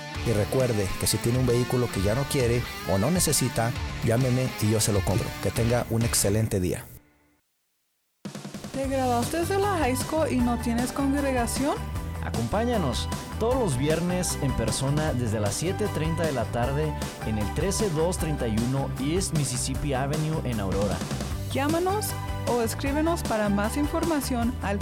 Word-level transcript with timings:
Y 0.25 0.33
recuerde 0.33 0.87
que 0.99 1.07
si 1.07 1.17
tiene 1.17 1.39
un 1.39 1.47
vehículo 1.47 1.89
que 1.91 2.01
ya 2.01 2.15
no 2.15 2.23
quiere 2.23 2.61
o 2.91 2.97
no 2.97 3.09
necesita, 3.11 3.71
llámeme 4.05 4.47
y 4.61 4.69
yo 4.69 4.79
se 4.79 4.93
lo 4.93 4.99
compro. 5.01 5.27
Que 5.41 5.51
tenga 5.51 5.85
un 5.89 6.03
excelente 6.03 6.59
día. 6.59 6.85
¿Te 8.73 8.87
graduaste 8.87 9.45
de 9.45 9.57
la 9.57 9.77
high 9.77 9.95
school 9.95 10.31
y 10.31 10.37
no 10.37 10.57
tienes 10.59 10.91
congregación? 10.91 11.75
Acompáñanos 12.23 13.09
todos 13.39 13.55
los 13.55 13.77
viernes 13.77 14.37
en 14.41 14.55
persona 14.55 15.13
desde 15.13 15.39
las 15.39 15.61
7.30 15.61 16.17
de 16.17 16.31
la 16.31 16.45
tarde 16.45 16.93
en 17.25 17.39
el 17.39 17.53
13231 17.55 18.89
East 18.99 19.35
Mississippi 19.35 19.93
Avenue 19.93 20.39
en 20.45 20.59
Aurora. 20.59 20.97
Llámanos 21.51 22.07
o 22.47 22.61
escríbenos 22.61 23.23
para 23.23 23.49
más 23.49 23.77
información 23.77 24.53
al 24.61 24.77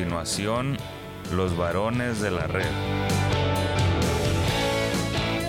Continuación, 0.00 0.78
los 1.34 1.54
varones 1.58 2.22
de 2.22 2.30
la 2.30 2.46
red. 2.46 2.64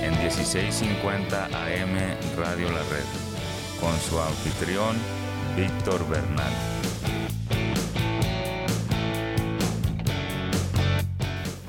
En 0.04 0.12
1650 0.20 1.46
AM 1.46 1.96
Radio 2.38 2.70
La 2.70 2.80
Red, 2.80 3.06
con 3.80 3.98
su 3.98 4.20
anfitrión 4.20 4.98
Víctor 5.56 6.06
Bernal. 6.10 6.52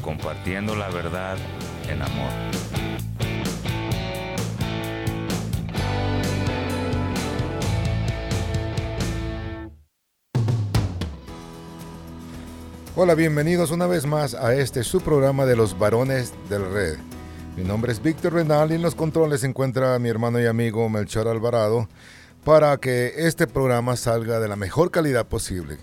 Compartiendo 0.01 0.75
la 0.75 0.89
verdad 0.89 1.37
en 1.89 2.03
amor. 2.03 2.62
Hola, 12.95 13.15
bienvenidos 13.15 13.71
una 13.71 13.87
vez 13.87 14.05
más 14.05 14.35
a 14.35 14.55
este 14.55 14.85
su 14.85 15.01
programa 15.01 15.47
de 15.47 15.57
los 15.57 15.79
varones 15.79 16.35
del 16.51 16.71
red. 16.71 16.99
Mi 17.57 17.65
nombre 17.65 17.91
es 17.91 18.03
Víctor 18.03 18.35
Renal 18.35 18.71
y 18.71 18.75
en 18.75 18.83
los 18.83 18.95
controles 18.95 19.41
se 19.41 19.47
encuentra 19.47 19.99
mi 19.99 20.11
hermano 20.11 20.39
y 20.39 20.45
amigo 20.45 20.87
Melchor 20.91 21.27
Alvarado 21.27 21.89
para 22.45 22.77
que 22.77 23.15
este 23.17 23.47
programa 23.47 23.97
salga 23.97 24.41
de 24.41 24.49
la 24.49 24.57
mejor 24.57 24.91
calidad 24.91 25.27
posible. 25.27 25.79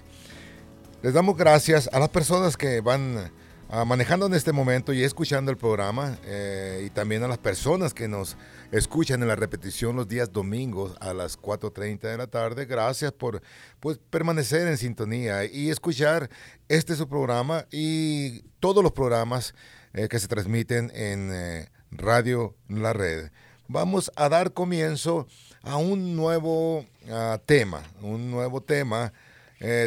Les 1.02 1.12
damos 1.12 1.36
gracias 1.36 1.90
a 1.92 1.98
las 1.98 2.10
personas 2.10 2.58
que 2.58 2.80
van 2.80 3.32
ah, 3.70 3.86
manejando 3.86 4.26
en 4.26 4.34
este 4.34 4.52
momento 4.52 4.94
y 4.94 5.04
escuchando 5.04 5.52
el 5.52 5.58
programa 5.58 6.18
eh, 6.26 6.84
y 6.86 6.90
también 6.90 7.24
a 7.24 7.28
las 7.28 7.38
personas 7.38 7.94
que 7.94 8.08
nos 8.08 8.36
escuchan 8.72 9.22
en 9.22 9.28
la 9.28 9.36
repetición 9.36 9.96
los 9.96 10.08
días 10.08 10.34
domingos 10.34 10.96
a 11.00 11.14
las 11.14 11.40
4.30 11.40 12.02
de 12.02 12.18
la 12.18 12.28
tarde. 12.28 12.66
Gracias 12.66 13.12
por 13.12 13.42
pues, 13.80 14.00
permanecer 14.10 14.68
en 14.68 14.78
sintonía 14.78 15.46
y 15.46 15.70
escuchar 15.70 16.30
este 16.68 16.96
su 16.96 17.08
programa 17.08 17.66
y 17.72 18.42
todos 18.60 18.84
los 18.84 18.92
programas 18.92 19.54
eh, 19.94 20.08
que 20.08 20.20
se 20.20 20.28
transmiten 20.28 20.92
en 20.94 21.32
eh, 21.34 21.70
Radio 21.92 22.56
La 22.68 22.94
Red. 22.94 23.32
Vamos 23.68 24.12
a 24.16 24.30
dar 24.30 24.54
comienzo 24.54 25.28
a 25.62 25.78
un 25.78 26.16
nuevo 26.16 26.86
ah, 27.10 27.40
tema, 27.46 27.84
un 28.02 28.32
nuevo 28.32 28.62
tema 28.62 29.14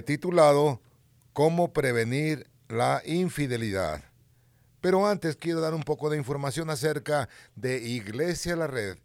titulado 0.04 0.82
Cómo 1.32 1.72
prevenir 1.72 2.51
la 2.72 3.02
infidelidad. 3.04 4.02
Pero 4.80 5.06
antes 5.06 5.36
quiero 5.36 5.60
dar 5.60 5.74
un 5.74 5.82
poco 5.82 6.08
de 6.08 6.16
información 6.16 6.70
acerca 6.70 7.28
de 7.54 7.78
Iglesia 7.78 8.56
La 8.56 8.66
Red. 8.66 8.96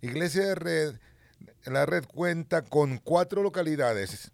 Iglesia 0.00 0.46
La 0.46 0.54
Red, 0.54 0.94
la 1.64 1.86
red 1.86 2.04
cuenta 2.04 2.62
con 2.62 2.98
cuatro 2.98 3.42
localidades. 3.42 4.30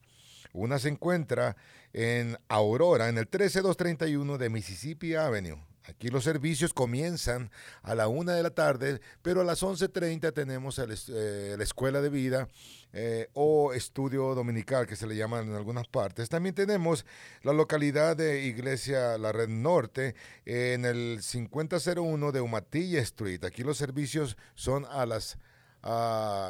Una 0.52 0.78
se 0.78 0.90
encuentra 0.90 1.56
en 1.94 2.36
Aurora, 2.48 3.08
en 3.08 3.16
el 3.16 3.26
13231 3.26 4.36
de 4.36 4.50
Mississippi 4.50 5.14
Avenue. 5.14 5.58
Aquí 5.84 6.08
los 6.08 6.24
servicios 6.24 6.72
comienzan 6.72 7.50
a 7.82 7.94
la 7.94 8.08
una 8.08 8.34
de 8.34 8.42
la 8.42 8.50
tarde, 8.50 9.00
pero 9.22 9.40
a 9.40 9.44
las 9.44 9.62
11.30 9.62 10.32
tenemos 10.32 10.78
eh, 10.78 11.54
la 11.56 11.64
escuela 11.64 12.00
de 12.00 12.08
vida 12.08 12.48
eh, 12.92 13.28
o 13.32 13.72
estudio 13.72 14.34
dominical, 14.34 14.86
que 14.86 14.96
se 14.96 15.06
le 15.06 15.16
llama 15.16 15.40
en 15.40 15.54
algunas 15.54 15.88
partes. 15.88 16.28
También 16.28 16.54
tenemos 16.54 17.04
la 17.42 17.52
localidad 17.52 18.16
de 18.16 18.42
Iglesia 18.44 19.18
La 19.18 19.32
Red 19.32 19.48
Norte 19.48 20.14
en 20.44 20.84
el 20.84 21.18
5001 21.20 22.32
de 22.32 22.40
Umatilla 22.40 23.00
Street. 23.00 23.44
Aquí 23.44 23.62
los 23.62 23.78
servicios 23.78 24.36
son 24.54 24.84
a 24.84 25.06
las 25.06 25.38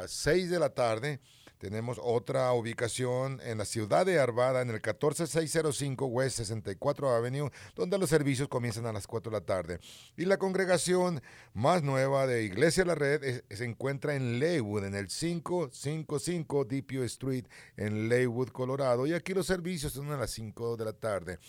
6 0.07 0.49
de 0.49 0.59
la 0.59 0.69
tarde 0.69 1.19
tenemos 1.63 1.97
otra 2.03 2.51
ubicación 2.51 3.39
en 3.41 3.57
la 3.57 3.63
ciudad 3.63 4.05
de 4.05 4.19
Arvada, 4.19 4.61
en 4.61 4.69
el 4.69 4.81
14605 4.81 6.05
West 6.07 6.35
64 6.35 7.09
Avenue, 7.09 7.49
donde 7.73 7.97
los 7.97 8.09
servicios 8.09 8.49
comienzan 8.49 8.85
a 8.85 8.91
las 8.91 9.07
4 9.07 9.31
de 9.31 9.37
la 9.37 9.45
tarde. 9.45 9.79
Y 10.17 10.25
la 10.25 10.35
congregación 10.35 11.21
más 11.53 11.81
nueva 11.81 12.27
de 12.27 12.43
Iglesia 12.43 12.83
La 12.83 12.95
Red 12.95 13.45
se 13.49 13.63
encuentra 13.63 14.13
en 14.13 14.39
Leywood, 14.39 14.83
en 14.83 14.93
el 14.93 15.07
555 15.07 16.65
Deepio 16.65 17.01
Street, 17.05 17.45
en 17.77 18.09
Leywood, 18.09 18.49
Colorado. 18.49 19.07
Y 19.07 19.13
aquí 19.13 19.33
los 19.33 19.47
servicios 19.47 19.93
son 19.93 20.11
a 20.11 20.17
las 20.17 20.31
5 20.31 20.75
de 20.75 20.83
la 20.83 20.91
tarde. 20.91 21.39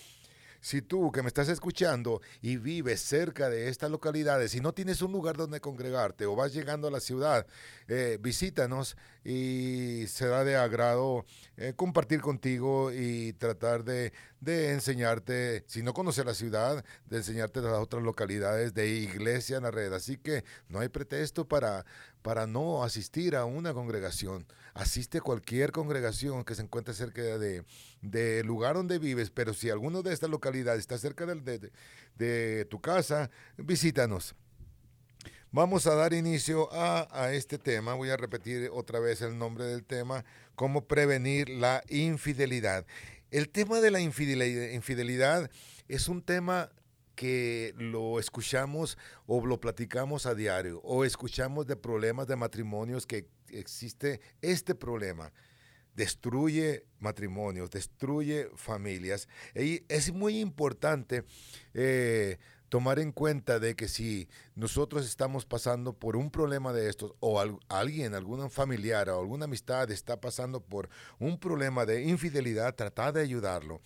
Si 0.65 0.81
tú 0.81 1.13
que 1.13 1.21
me 1.21 1.29
estás 1.29 1.51
escuchando 1.51 2.23
y 2.41 2.57
vives 2.57 2.99
cerca 3.03 3.51
de 3.51 3.69
estas 3.69 3.91
localidades 3.91 4.55
y 4.55 4.63
no 4.63 4.73
tienes 4.73 5.03
un 5.03 5.13
lugar 5.13 5.37
donde 5.37 5.61
congregarte 5.61 6.25
o 6.25 6.35
vas 6.35 6.55
llegando 6.55 6.89
a 6.89 6.91
la 6.91 7.01
ciudad, 7.01 7.47
eh, 7.87 8.17
visítanos 8.19 8.97
y 9.25 10.07
será 10.07 10.43
de 10.43 10.57
agrado 10.57 11.27
eh, 11.59 11.75
compartir 11.77 12.23
contigo 12.23 12.91
y 12.91 13.35
tratar 13.35 13.85
de, 13.85 14.15
de, 14.41 14.73
enseñarte, 14.73 15.65
si 15.67 15.83
no 15.83 15.93
conoces 15.93 16.25
la 16.25 16.33
ciudad, 16.33 16.83
de 17.11 17.19
enseñarte 17.19 17.61
las 17.61 17.75
otras 17.75 18.03
localidades 18.03 18.73
de 18.73 18.89
iglesia 18.89 19.59
en 19.59 19.65
la 19.65 19.71
red. 19.71 19.93
Así 19.93 20.17
que 20.17 20.45
no 20.71 20.79
hay 20.79 20.89
pretexto 20.89 21.47
para, 21.47 21.85
para 22.23 22.47
no 22.47 22.85
asistir 22.85 23.37
a 23.37 23.45
una 23.45 23.75
congregación. 23.75 24.47
Asiste 24.75 25.19
a 25.19 25.21
cualquier 25.21 25.71
congregación 25.71 26.45
que 26.45 26.57
se 26.57 26.63
encuentre 26.63 26.95
cerca 26.95 27.23
del 27.23 27.65
de 28.03 28.43
lugar 28.43 28.75
donde 28.75 28.99
vives, 28.99 29.31
pero 29.31 29.55
si 29.55 29.71
alguno 29.71 30.03
de 30.03 30.13
estas 30.13 30.31
localidades 30.31 30.81
está 30.81 30.99
cerca 30.99 31.27
de, 31.27 31.71
de, 32.17 32.65
tu 32.65 32.81
casa, 32.81 33.31
visítanos. 33.57 34.35
Vamos 35.53 35.87
a 35.87 35.95
dar 35.95 36.13
inicio 36.13 36.73
a, 36.73 37.07
a, 37.13 37.33
este 37.33 37.57
tema. 37.57 37.95
Voy 37.95 38.11
a 38.11 38.17
repetir 38.17 38.69
otra 38.73 38.99
vez 38.99 39.23
el 39.23 39.39
nombre 39.39 39.65
del 39.65 39.85
tema, 39.85 40.25
cómo 40.57 40.89
prevenir 40.89 41.49
la 41.49 41.85
infidelidad. 41.89 42.85
El 43.31 43.51
tema 43.51 43.81
de 43.81 43.93
la 43.93 44.01
infidelidad, 44.01 44.71
infidelidad 44.71 45.51
es 45.87 46.09
un 46.09 46.21
tema 46.21 46.71
que 47.15 47.75
lo 47.77 48.19
escuchamos 48.19 48.99
o 49.27 49.45
lo 49.47 49.61
platicamos 49.61 50.27
a 50.27 50.35
diario 50.35 50.81
o 50.83 51.05
escuchamos 51.05 51.67
de 51.67 51.77
problemas 51.77 52.27
de 52.27 52.37
matrimonios 52.37 53.07
que 53.07 53.29
existe 53.49 54.21
este 54.43 54.75
problema. 54.75 55.33
Destruye 55.95 56.87
matrimonios, 56.99 57.71
destruye 57.71 58.49
familias. 58.57 59.29
Y 59.55 59.85
es 59.89 60.13
muy 60.13 60.41
importante 60.41 61.25
eh, 61.73 62.39
tomar 62.69 62.99
en 62.99 63.13
cuenta 63.13 63.61
de 63.61 63.77
que 63.77 63.87
si 63.87 64.29
nosotros 64.57 65.07
estamos 65.07 65.47
pasando 65.47 65.93
por 65.93 66.17
un 66.17 66.33
problema 66.33 66.73
de 66.73 66.89
estos 66.89 67.13
o 67.21 67.41
alguien, 67.69 68.15
algún 68.15 68.51
familiar 68.51 69.09
o 69.09 69.21
alguna 69.21 69.45
amistad 69.45 69.89
está 69.93 70.21
pasando 70.21 70.61
por 70.61 70.89
un 71.21 71.39
problema 71.39 71.87
de 71.87 72.03
infidelidad, 72.03 72.75
trata 72.75 73.13
de 73.13 73.21
ayudarlo 73.21 73.81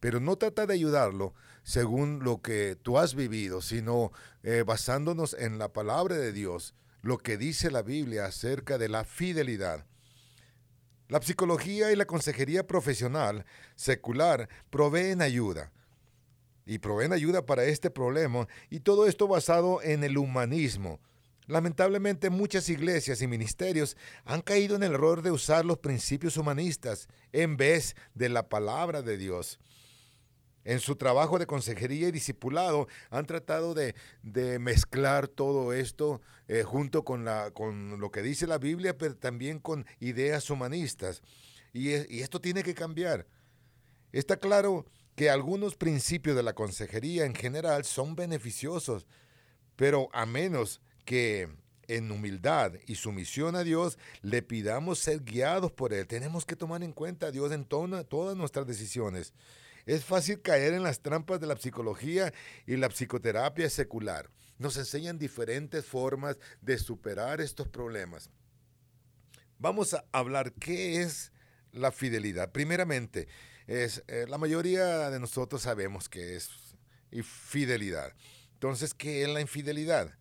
pero 0.00 0.20
no 0.20 0.36
trata 0.36 0.66
de 0.66 0.74
ayudarlo 0.74 1.34
según 1.62 2.22
lo 2.22 2.42
que 2.42 2.76
tú 2.76 2.98
has 2.98 3.14
vivido, 3.14 3.60
sino 3.60 4.12
eh, 4.42 4.62
basándonos 4.64 5.34
en 5.34 5.58
la 5.58 5.72
palabra 5.72 6.16
de 6.16 6.32
Dios, 6.32 6.74
lo 7.02 7.18
que 7.18 7.36
dice 7.36 7.70
la 7.70 7.82
Biblia 7.82 8.26
acerca 8.26 8.78
de 8.78 8.88
la 8.88 9.04
fidelidad. 9.04 9.86
La 11.08 11.20
psicología 11.22 11.92
y 11.92 11.96
la 11.96 12.04
consejería 12.04 12.66
profesional 12.66 13.46
secular 13.76 14.48
proveen 14.70 15.22
ayuda 15.22 15.72
y 16.64 16.78
proveen 16.78 17.12
ayuda 17.12 17.46
para 17.46 17.64
este 17.64 17.90
problema 17.90 18.48
y 18.70 18.80
todo 18.80 19.06
esto 19.06 19.28
basado 19.28 19.80
en 19.82 20.02
el 20.02 20.18
humanismo. 20.18 21.00
Lamentablemente 21.46 22.28
muchas 22.28 22.68
iglesias 22.68 23.22
y 23.22 23.28
ministerios 23.28 23.96
han 24.24 24.40
caído 24.40 24.74
en 24.74 24.82
el 24.82 24.94
error 24.94 25.22
de 25.22 25.30
usar 25.30 25.64
los 25.64 25.78
principios 25.78 26.36
humanistas 26.36 27.08
en 27.32 27.56
vez 27.56 27.94
de 28.14 28.28
la 28.28 28.48
palabra 28.48 29.02
de 29.02 29.16
Dios 29.16 29.60
en 30.66 30.80
su 30.80 30.96
trabajo 30.96 31.38
de 31.38 31.46
consejería 31.46 32.08
y 32.08 32.12
discipulado 32.12 32.88
han 33.10 33.24
tratado 33.24 33.72
de, 33.72 33.94
mezclar 34.58 35.28
todo 35.28 35.72
esto 35.72 36.20
eh, 36.48 36.64
junto 36.64 37.04
con, 37.04 37.24
la, 37.24 37.52
con 37.52 38.00
lo 38.00 38.10
que 38.10 38.20
dice 38.20 38.46
la 38.46 38.58
Biblia, 38.58 38.98
pero 38.98 39.16
también 39.16 39.60
con 39.60 39.86
ideas 40.00 40.50
humanistas. 40.50 41.22
Y, 41.72 41.90
y 42.12 42.20
esto 42.20 42.40
tiene 42.40 42.64
que 42.64 42.74
cambiar. 42.74 43.26
Está 44.12 44.36
claro 44.36 44.86
que 45.14 45.30
algunos 45.30 45.76
principios 45.76 46.34
de 46.34 46.42
la 46.42 46.54
consejería 46.54 47.24
en 47.24 47.34
general 47.34 47.84
son 47.84 48.16
beneficiosos, 48.16 49.06
pero 49.76 50.08
a 50.12 50.26
menos 50.26 50.80
que 51.04 51.48
en 51.86 52.10
humildad 52.10 52.72
y 52.88 52.96
sumisión 52.96 53.54
a 53.54 53.62
Dios 53.62 53.98
le 54.22 54.42
pidamos 54.42 54.98
ser 54.98 55.22
guiados 55.22 55.70
por 55.70 55.92
Él. 55.92 56.08
Tenemos 56.08 56.44
que 56.44 56.56
tomar 56.56 56.82
en 56.82 56.92
cuenta 56.92 57.28
a 57.28 57.30
Dios 57.30 57.52
en 57.52 57.64
todas 57.64 58.36
nuestras 58.36 58.66
decisiones. 58.66 59.32
Es 59.86 60.04
fácil 60.04 60.42
caer 60.42 60.74
en 60.74 60.82
las 60.82 61.00
trampas 61.00 61.40
de 61.40 61.46
la 61.46 61.56
psicología 61.56 62.34
y 62.66 62.76
la 62.76 62.88
psicoterapia 62.88 63.70
secular. 63.70 64.28
Nos 64.58 64.76
enseñan 64.76 65.18
diferentes 65.18 65.84
formas 65.86 66.38
de 66.60 66.76
superar 66.76 67.40
estos 67.40 67.68
problemas. 67.68 68.30
Vamos 69.58 69.94
a 69.94 70.04
hablar 70.12 70.52
qué 70.54 71.02
es 71.02 71.32
la 71.70 71.92
fidelidad. 71.92 72.50
Primeramente, 72.50 73.28
es, 73.68 74.02
eh, 74.08 74.26
la 74.28 74.38
mayoría 74.38 75.08
de 75.08 75.20
nosotros 75.20 75.62
sabemos 75.62 76.08
qué 76.08 76.36
es 76.36 76.50
fidelidad. 77.22 78.12
Entonces, 78.54 78.92
¿qué 78.92 79.22
es 79.22 79.28
la 79.28 79.40
infidelidad? 79.40 80.18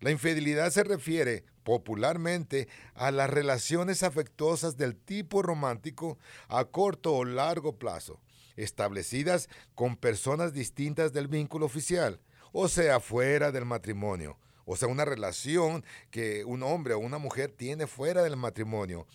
La 0.00 0.10
infidelidad 0.10 0.70
se 0.70 0.84
refiere 0.84 1.44
popularmente 1.64 2.68
a 2.94 3.10
las 3.10 3.30
relaciones 3.30 4.02
afectuosas 4.02 4.76
del 4.76 4.94
tipo 4.94 5.42
romántico 5.42 6.18
a 6.48 6.66
corto 6.66 7.14
o 7.14 7.24
largo 7.24 7.78
plazo, 7.78 8.20
establecidas 8.56 9.48
con 9.74 9.96
personas 9.96 10.52
distintas 10.52 11.12
del 11.12 11.28
vínculo 11.28 11.66
oficial, 11.66 12.20
o 12.52 12.68
sea, 12.68 13.00
fuera 13.00 13.52
del 13.52 13.64
matrimonio. 13.64 14.38
O 14.64 14.76
sea, 14.76 14.88
una 14.88 15.04
relación 15.04 15.84
que 16.10 16.44
un 16.44 16.62
hombre 16.62 16.94
o 16.94 16.98
una 16.98 17.18
mujer 17.18 17.52
tiene 17.52 17.86
fuera 17.86 18.22
del 18.22 18.36
matrimonio 18.36 19.06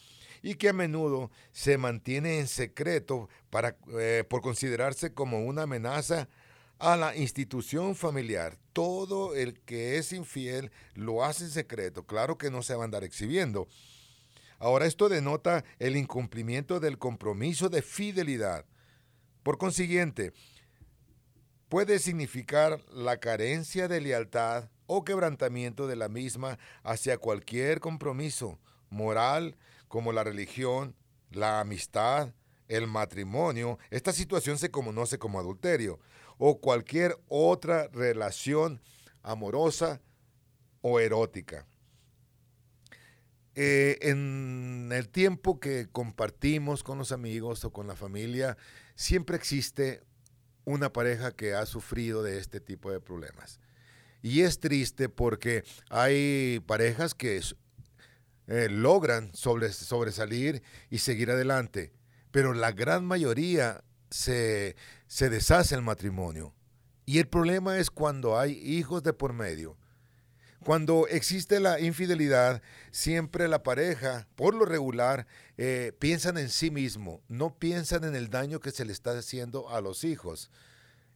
y 0.42 0.56
que 0.56 0.70
a 0.70 0.74
menudo 0.74 1.30
se 1.52 1.78
mantiene 1.78 2.40
en 2.40 2.48
secreto 2.48 3.30
para, 3.50 3.78
eh, 4.00 4.24
por 4.28 4.42
considerarse 4.42 5.14
como 5.14 5.46
una 5.46 5.64
amenaza 5.64 6.30
a 6.80 6.98
la 6.98 7.16
institución 7.16 7.96
familiar. 7.96 8.58
Todo 8.74 9.36
el 9.36 9.60
que 9.62 9.98
es 9.98 10.14
infiel 10.14 10.72
lo 10.96 11.24
hace 11.24 11.44
en 11.44 11.52
secreto. 11.52 12.06
Claro 12.06 12.38
que 12.38 12.50
no 12.50 12.64
se 12.64 12.74
va 12.74 12.84
a 12.84 12.86
andar 12.86 13.04
exhibiendo. 13.04 13.68
Ahora 14.58 14.86
esto 14.86 15.10
denota 15.10 15.64
el 15.80 15.96
incumplimiento 15.96 16.80
del 16.80 16.98
compromiso 16.98 17.70
de 17.70 17.82
fidelidad 17.82 18.66
por 19.44 19.58
consiguiente, 19.58 20.34
puede 21.70 22.00
significar 22.00 22.82
la 22.92 23.18
carencia 23.18 23.88
de 23.88 24.02
lealtad 24.02 24.70
o 24.88 25.04
quebrantamiento 25.04 25.88
de 25.88 25.96
la 25.96 26.10
misma 26.10 26.60
hacia 26.84 27.18
cualquier 27.18 27.80
compromiso 27.80 28.60
moral 28.90 29.56
como 29.88 30.12
la 30.12 30.24
religión, 30.24 30.96
la 31.32 31.60
amistad, 31.62 32.34
el 32.68 32.88
matrimonio. 32.88 33.80
Esta 33.90 34.12
situación 34.12 34.58
se 34.58 34.70
conoce 34.70 35.18
como 35.18 35.40
adulterio 35.40 36.00
o 36.38 36.60
cualquier 36.60 37.18
otra 37.28 37.88
relación 37.88 38.82
amorosa 39.24 40.02
o 40.82 41.00
erótica. 41.00 41.68
Eh, 43.56 43.98
en 44.02 44.90
el 44.94 45.10
tiempo 45.10 45.60
que 45.60 45.88
compartimos 45.92 46.84
con 46.84 46.98
los 46.98 47.12
amigos 47.12 47.66
o 47.66 47.72
con 47.72 47.88
la 47.88 47.96
familia, 47.96 48.58
siempre 48.96 49.36
existe 49.36 50.02
una 50.64 50.94
pareja 50.94 51.32
que 51.32 51.54
ha 51.54 51.66
sufrido 51.66 52.24
de 52.24 52.38
este 52.38 52.62
tipo 52.62 52.92
de 52.92 53.02
problemas. 53.02 53.60
Y 54.22 54.42
es 54.42 54.60
triste 54.60 55.10
porque 55.10 55.64
hay 55.90 56.62
parejas 56.66 57.14
que 57.14 57.42
eh, 58.48 58.70
logran 58.70 59.32
sobresalir 59.34 60.62
y 60.90 61.00
seguir 61.00 61.32
adelante, 61.32 61.92
pero 62.32 62.54
la 62.54 62.72
gran 62.72 63.04
mayoría 63.04 63.84
se, 64.10 64.76
se 65.08 65.30
deshace 65.30 65.76
el 65.76 65.82
matrimonio. 65.82 66.54
Y 67.06 67.20
el 67.20 67.28
problema 67.28 67.78
es 67.78 67.90
cuando 67.90 68.40
hay 68.40 68.54
hijos 68.54 69.04
de 69.04 69.14
por 69.14 69.34
medio. 69.34 69.78
Cuando 70.64 71.08
existe 71.08 71.60
la 71.60 71.80
infidelidad, 71.80 72.62
siempre 72.92 73.48
la 73.48 73.64
pareja, 73.64 74.28
por 74.36 74.54
lo 74.54 74.66
regular, 74.66 75.26
eh, 75.58 75.92
piensan 75.98 76.38
en 76.38 76.50
sí 76.50 76.70
mismo, 76.70 77.24
no 77.28 77.58
piensan 77.58 78.04
en 78.04 78.16
el 78.16 78.30
daño 78.30 78.60
que 78.60 78.70
se 78.70 78.86
le 78.86 78.94
está 78.94 79.18
haciendo 79.18 79.72
a 79.72 79.82
los 79.82 80.04
hijos. 80.04 80.52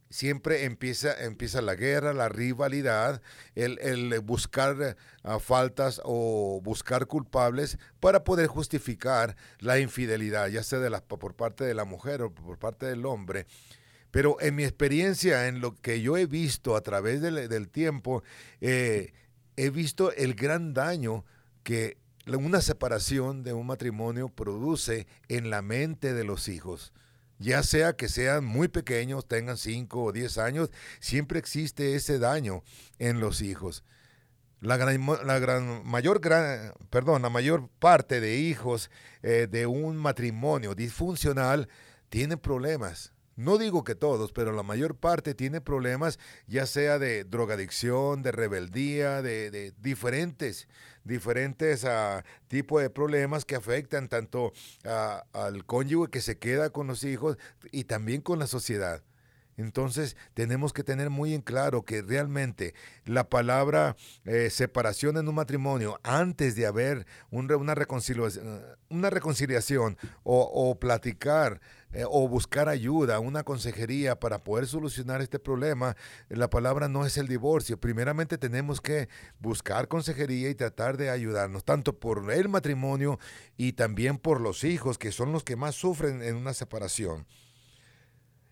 Siempre 0.09 0.63
empieza, 0.63 1.23
empieza 1.23 1.61
la 1.61 1.75
guerra, 1.75 2.13
la 2.13 2.27
rivalidad, 2.27 3.21
el, 3.53 4.19
buscar 4.21 4.97
ah, 5.21 5.39
faltas 5.39 6.01
o 6.03 6.59
buscar 6.63 7.05
culpables 7.05 7.77
para 7.99 8.23
poder 8.23 8.47
justificar 8.47 9.35
la 9.59 9.77
infidelidad, 9.77 10.47
ya 10.47 10.63
sea 10.63 10.79
de 10.79 10.89
la, 10.89 11.01
por 11.01 11.35
parte 11.35 11.65
de 11.65 11.75
la 11.75 11.85
mujer 11.85 12.23
o 12.23 12.33
por 12.33 12.57
parte 12.57 12.87
del 12.87 13.05
hombre. 13.05 13.45
Pero 14.09 14.37
en 14.39 14.55
mi 14.55 14.63
experiencia, 14.63 15.47
en 15.47 15.59
lo 15.59 15.75
que 15.75 16.01
yo 16.01 16.17
he 16.17 16.25
visto 16.25 16.75
a 16.75 16.81
través 16.81 17.21
del, 17.21 17.69
tiempo, 17.69 18.23
eh, 18.61 19.11
he 19.57 19.69
visto 19.69 20.11
el 20.13 20.35
gran 20.35 20.73
daño 20.73 21.25
que 21.63 21.97
una 22.27 22.61
separación 22.61 23.43
de 23.43 23.53
un 23.53 23.67
matrimonio 23.67 24.29
produce 24.29 25.07
en 25.27 25.49
la 25.49 25.61
mente 25.61 26.13
de 26.13 26.23
los 26.23 26.47
hijos. 26.47 26.93
Ya 27.37 27.63
sea 27.63 27.93
que 27.93 28.07
sean 28.07 28.45
muy 28.45 28.67
pequeños, 28.67 29.27
tengan 29.27 29.57
5 29.57 30.03
o 30.03 30.11
10 30.11 30.37
años, 30.37 30.71
siempre 30.99 31.37
existe 31.37 31.95
ese 31.95 32.17
daño 32.17 32.63
en 32.97 33.19
los 33.19 33.41
hijos. 33.41 33.83
La 34.61 34.77
gran, 34.77 35.05
la 35.25 35.37
gran 35.39 35.85
mayor, 35.85 36.21
gran, 36.21 36.73
perdón, 36.89 37.21
la 37.21 37.29
mayor 37.29 37.69
parte 37.79 38.21
de 38.21 38.37
hijos 38.37 38.89
eh, 39.21 39.47
de 39.51 39.65
un 39.65 39.97
matrimonio 39.97 40.75
disfuncional 40.75 41.67
tienen 42.09 42.39
problemas 42.39 43.14
no 43.35 43.57
digo 43.57 43.83
que 43.83 43.95
todos, 43.95 44.31
pero 44.31 44.51
la 44.51 44.63
mayor 44.63 44.95
parte 44.95 45.33
tiene 45.33 45.59
problemas, 45.59 46.19
ya 46.47 46.65
sea 46.65 46.99
de 46.99 47.25
drogadicción, 47.25 48.23
de 48.23 48.31
rebeldía, 48.31 49.21
de, 49.21 49.73
diferentes, 49.77 50.67
diferentes 51.03 51.83
uh, 51.83 52.21
tipos 52.47 52.81
de 52.81 52.89
problemas 52.89 53.43
que 53.43 53.55
afectan 53.55 54.07
tanto 54.07 54.53
al 55.33 55.65
cónyuge 55.65 56.11
que 56.11 56.21
se 56.21 56.37
queda 56.37 56.69
con 56.69 56.87
los 56.87 57.03
hijos 57.03 57.37
y 57.71 57.83
también 57.83 58.21
con 58.21 58.39
la 58.39 58.47
sociedad. 58.47 59.03
Entonces 59.57 60.17
tenemos 60.33 60.73
que 60.73 60.83
tener 60.83 61.09
muy 61.09 61.33
en 61.33 61.41
claro 61.41 61.83
que 61.83 62.01
realmente 62.01 62.73
la 63.05 63.29
palabra 63.29 63.95
eh, 64.25 64.49
separación 64.49 65.17
en 65.17 65.27
un 65.27 65.35
matrimonio, 65.35 65.99
antes 66.03 66.55
de 66.55 66.65
haber 66.65 67.05
una, 67.31 67.75
reconciliación, 67.75 68.61
una 68.89 69.09
reconciliación 69.09 69.97
o, 70.23 70.77
platicar 70.79 71.61
eh, 71.95 72.03
o 72.07 72.27
buscar 72.27 72.69
ayuda, 72.69 73.19
una 73.19 73.43
consejería 73.43 74.19
para 74.19 74.43
poder 74.43 74.67
solucionar 74.67 75.21
este 75.21 75.39
problema, 75.39 75.95
la 76.29 76.49
palabra 76.49 76.87
no 76.87 77.05
es 77.05 77.17
el 77.17 77.27
divorcio. 77.27 77.79
Primeramente 77.79 78.37
tenemos 78.37 78.81
que 78.81 79.09
buscar 79.39 79.87
consejería 79.87 80.49
y 80.49 80.55
tratar 80.55 80.97
de 80.97 81.09
ayudarnos, 81.09 81.63
tanto 81.63 81.99
por 81.99 82.31
el 82.31 82.49
matrimonio 82.49 83.17
y 83.57 83.73
también 83.73 84.17
por 84.17 84.39
los 84.39 84.63
hijos, 84.63 84.97
que 84.97 85.11
son 85.11 85.31
los 85.31 85.43
que 85.43 85.55
más 85.55 85.73
sufren 85.73 86.21
en 86.21 86.35
una 86.35 86.53
separación 86.53 87.25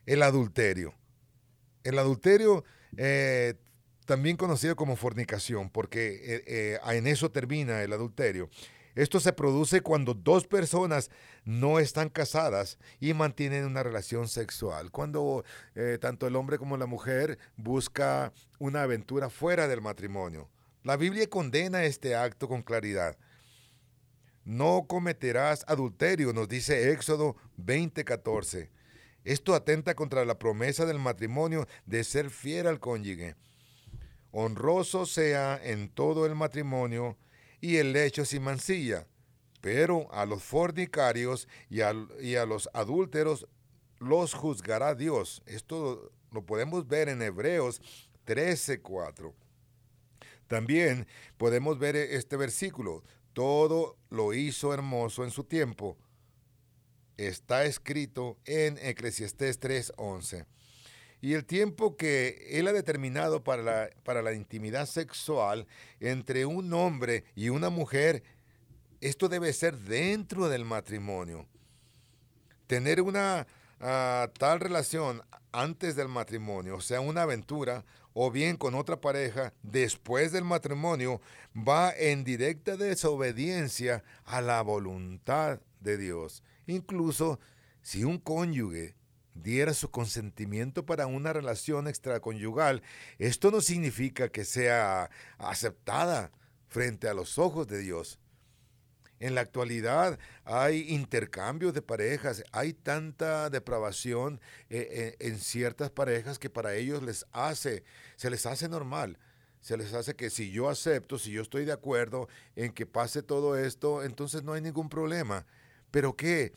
el 0.06 0.24
adulterio. 0.24 0.94
El 1.84 2.00
adulterio, 2.00 2.64
eh, 2.98 3.56
también 4.06 4.38
conocido 4.38 4.76
como 4.76 4.96
fornicación, 4.96 5.70
porque 5.70 6.08
eh, 6.08 6.44
eh, 6.48 6.80
en 6.92 7.08
eso 7.08 7.32
termina 7.32 7.84
el 7.84 7.94
adulterio. 7.94 8.50
Esto 8.96 9.20
se 9.20 9.34
produce 9.34 9.82
cuando 9.82 10.14
dos 10.14 10.46
personas 10.46 11.10
no 11.46 11.80
están 11.80 12.10
casadas 12.10 12.78
y 13.00 13.14
mantienen 13.14 13.66
una 13.66 13.84
relación 13.84 14.28
sexual. 14.28 14.92
Cuando 14.92 15.44
tanto 16.00 16.28
el 16.28 16.36
hombre 16.36 16.58
como 16.58 16.78
la 16.78 16.86
mujer 16.86 17.40
busca 17.58 18.32
una 18.60 18.84
aventura 18.84 19.30
fuera 19.30 19.68
del 19.68 19.82
matrimonio. 19.82 20.50
La 20.84 20.98
Biblia 20.98 21.30
condena 21.30 21.86
este 21.86 22.16
acto 22.16 22.48
con 22.48 22.62
claridad. 22.62 23.18
No 24.46 24.86
cometerás 24.88 25.64
adulterio, 25.68 26.34
nos 26.34 26.50
dice 26.50 26.92
Éxodo 26.92 27.38
20:14. 27.58 28.70
Esto 29.24 29.56
atenta 29.56 29.96
contra 29.96 30.26
la 30.26 30.38
promesa 30.38 30.86
del 30.86 31.00
matrimonio 31.00 31.66
de 31.86 32.04
ser 32.04 32.30
fiel 32.30 32.68
al 32.68 32.82
cónyuge. 32.82 33.36
Honroso 34.32 35.06
sea 35.06 35.58
en 35.64 35.88
todo 35.88 36.26
el 36.26 36.36
matrimonio 36.36 37.18
y 37.64 37.78
el 37.78 37.94
lecho 37.94 38.26
sin 38.26 38.44
mancilla, 38.44 39.08
pero 39.62 40.14
a 40.14 40.26
los 40.26 40.44
fornicarios 40.44 41.48
y 41.70 41.80
a, 41.80 41.94
los 42.46 42.70
adúlteros 42.74 43.48
los 44.00 44.34
juzgará 44.34 44.96
Dios. 44.96 45.42
Esto 45.46 46.12
lo 46.32 46.46
podemos 46.46 46.86
ver 46.86 47.08
en 47.08 47.22
Hebreos 47.22 47.82
13:4. 48.26 49.34
También 50.48 51.08
podemos 51.38 51.80
ver 51.80 51.96
este 51.96 52.36
versículo. 52.36 53.02
Todo 53.32 53.96
lo 54.10 54.34
hizo 54.34 54.74
hermoso 54.74 55.24
en 55.24 55.32
su 55.32 55.46
tiempo 55.46 55.98
está 57.16 57.64
escrito 57.64 58.38
en 58.44 58.78
Eclesiastés 58.78 59.58
3:11. 59.62 60.46
Y 61.24 61.36
el 61.36 61.46
tiempo 61.46 61.96
que 61.96 62.50
Él 62.52 62.68
ha 62.68 62.74
determinado 62.74 63.46
para 63.46 63.64
la, 63.64 63.90
para 64.04 64.22
la 64.22 64.34
intimidad 64.34 64.86
sexual 64.86 65.66
entre 66.02 66.46
un 66.46 66.74
hombre 66.74 67.24
y 67.34 67.48
una 67.48 67.70
mujer, 67.70 68.24
esto 69.00 69.30
debe 69.30 69.54
ser 69.54 69.78
dentro 69.78 70.50
del 70.50 70.66
matrimonio. 70.66 71.48
Tener 72.68 73.00
una 73.00 73.48
ah, 73.80 74.30
tal 74.38 74.60
relación 74.60 75.22
antes 75.54 75.96
del 75.96 76.10
matrimonio, 76.10 76.76
o 76.76 76.82
sea, 76.82 77.00
una 77.00 77.22
aventura, 77.22 77.86
o 78.12 78.30
bien 78.30 78.58
con 78.58 78.76
otra 78.76 79.00
pareja 79.00 79.54
después 79.64 80.34
del 80.34 80.44
matrimonio, 80.44 81.22
va 81.56 81.94
en 81.96 82.26
directa 82.26 82.76
desobediencia 82.76 84.04
a 84.26 84.42
la 84.42 84.62
voluntad 84.62 85.62
de 85.80 85.96
Dios. 85.96 86.44
Incluso 86.68 87.40
si 87.82 88.04
un 88.04 88.18
cónyuge 88.18 88.96
diera 89.34 89.74
su 89.74 89.92
consentimiento 89.92 90.86
para 90.86 91.08
una 91.08 91.34
relación 91.34 91.88
extraconyugal, 91.88 92.84
esto 93.18 93.52
no 93.52 93.62
significa 93.62 94.30
que 94.30 94.46
sea 94.46 95.10
aceptada 95.38 96.32
frente 96.68 97.08
a 97.08 97.14
los 97.14 97.38
ojos 97.38 97.68
de 97.68 97.80
Dios. 97.80 98.20
En 99.20 99.36
la 99.36 99.42
actualidad 99.42 100.20
hay 100.44 100.90
intercambios 100.90 101.74
de 101.74 101.82
parejas, 101.82 102.44
hay 102.52 102.74
tanta 102.74 103.50
depravación 103.50 104.42
eh, 104.70 104.88
eh, 104.92 105.16
en 105.20 105.40
ciertas 105.40 105.92
parejas 105.92 106.40
que 106.40 106.50
para 106.50 106.76
ellos 106.76 107.02
les 107.04 107.26
hace, 107.32 107.84
se 108.16 108.30
les 108.30 108.46
hace 108.46 108.68
normal 108.68 109.18
se 109.64 109.78
les 109.78 109.94
hace 109.94 110.14
que 110.14 110.30
si 110.30 110.52
yo 110.52 110.68
acepto, 110.70 111.18
si 111.18 111.32
yo 111.32 111.42
estoy 111.42 111.64
de 111.64 111.72
acuerdo 111.72 112.28
en 112.58 112.74
que 112.74 112.86
pase 112.86 113.24
todo 113.24 113.58
esto, 113.58 114.04
entonces 114.04 114.44
no 114.44 114.52
hay 114.52 114.62
ningún 114.62 114.90
problema. 114.90 115.46
Pero 115.90 116.18
¿qué? 116.18 116.52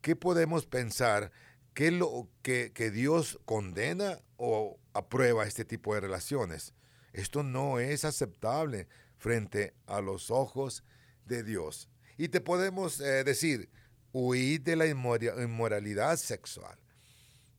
¿Qué 0.00 0.16
podemos 0.16 0.66
pensar? 0.66 1.30
¿Qué 1.74 1.88
es 1.88 1.92
lo 1.92 2.28
que, 2.42 2.72
que 2.72 2.90
Dios 2.90 3.40
condena 3.44 4.20
o 4.36 4.78
aprueba 4.92 5.46
este 5.46 5.64
tipo 5.64 5.94
de 5.94 6.00
relaciones? 6.00 6.74
Esto 7.12 7.42
no 7.42 7.78
es 7.78 8.04
aceptable 8.04 8.88
frente 9.16 9.74
a 9.86 10.00
los 10.00 10.30
ojos 10.30 10.84
de 11.26 11.42
Dios. 11.42 11.88
Y 12.18 12.28
te 12.28 12.40
podemos 12.40 13.00
eh, 13.00 13.24
decir, 13.24 13.70
huir 14.12 14.62
de 14.62 14.76
la 14.76 14.86
inmoralidad 14.86 16.16
sexual. 16.16 16.78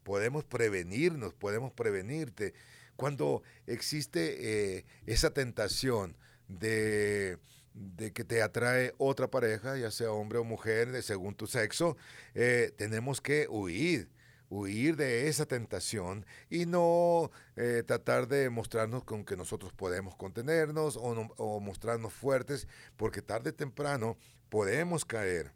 Podemos 0.04 0.44
prevenirnos, 0.44 1.34
podemos 1.34 1.72
prevenirte. 1.72 2.54
Cuando 2.96 3.42
existe 3.66 4.78
eh, 4.78 4.86
esa 5.06 5.34
tentación 5.34 6.16
de 6.48 7.40
de 7.74 8.14
que 8.14 8.24
te 8.24 8.42
atrae 8.42 8.94
otra 8.98 9.30
pareja, 9.30 9.78
ya 9.78 9.92
sea 9.92 10.12
hombre 10.12 10.40
o 10.40 10.44
mujer, 10.44 10.92
de 10.92 11.02
según 11.02 11.36
tu 11.36 11.48
sexo, 11.48 11.98
eh, 12.36 12.72
tenemos 12.78 13.22
que 13.22 13.48
huir, 13.50 14.10
huir 14.50 14.96
de 14.96 15.28
esa 15.28 15.46
tentación 15.46 16.26
y 16.50 16.66
no 16.66 17.32
eh, 17.56 17.84
tratar 17.86 18.28
de 18.28 18.50
mostrarnos 18.50 19.04
con 19.04 19.26
que 19.26 19.36
nosotros 19.36 19.74
podemos 19.74 20.16
contenernos 20.16 20.98
o, 20.98 21.10
o 21.38 21.60
mostrarnos 21.60 22.14
fuertes, 22.14 22.68
porque 22.96 23.22
tarde 23.22 23.50
o 23.50 23.56
temprano 23.56 24.18
podemos 24.50 25.06
caer. 25.06 25.52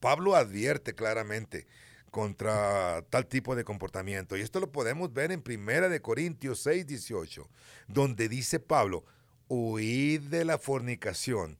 Pablo 0.00 0.36
advierte 0.36 0.94
claramente 0.94 1.66
contra 2.10 3.02
tal 3.10 3.26
tipo 3.26 3.54
de 3.54 3.64
comportamiento. 3.64 4.36
Y 4.36 4.40
esto 4.40 4.60
lo 4.60 4.72
podemos 4.72 5.12
ver 5.12 5.32
en 5.32 5.42
Primera 5.42 5.88
de 5.88 6.00
Corintios 6.00 6.60
6, 6.60 6.86
18, 6.86 7.48
donde 7.86 8.28
dice 8.28 8.60
Pablo, 8.60 9.04
huid 9.48 10.22
de 10.22 10.44
la 10.44 10.58
fornicación. 10.58 11.58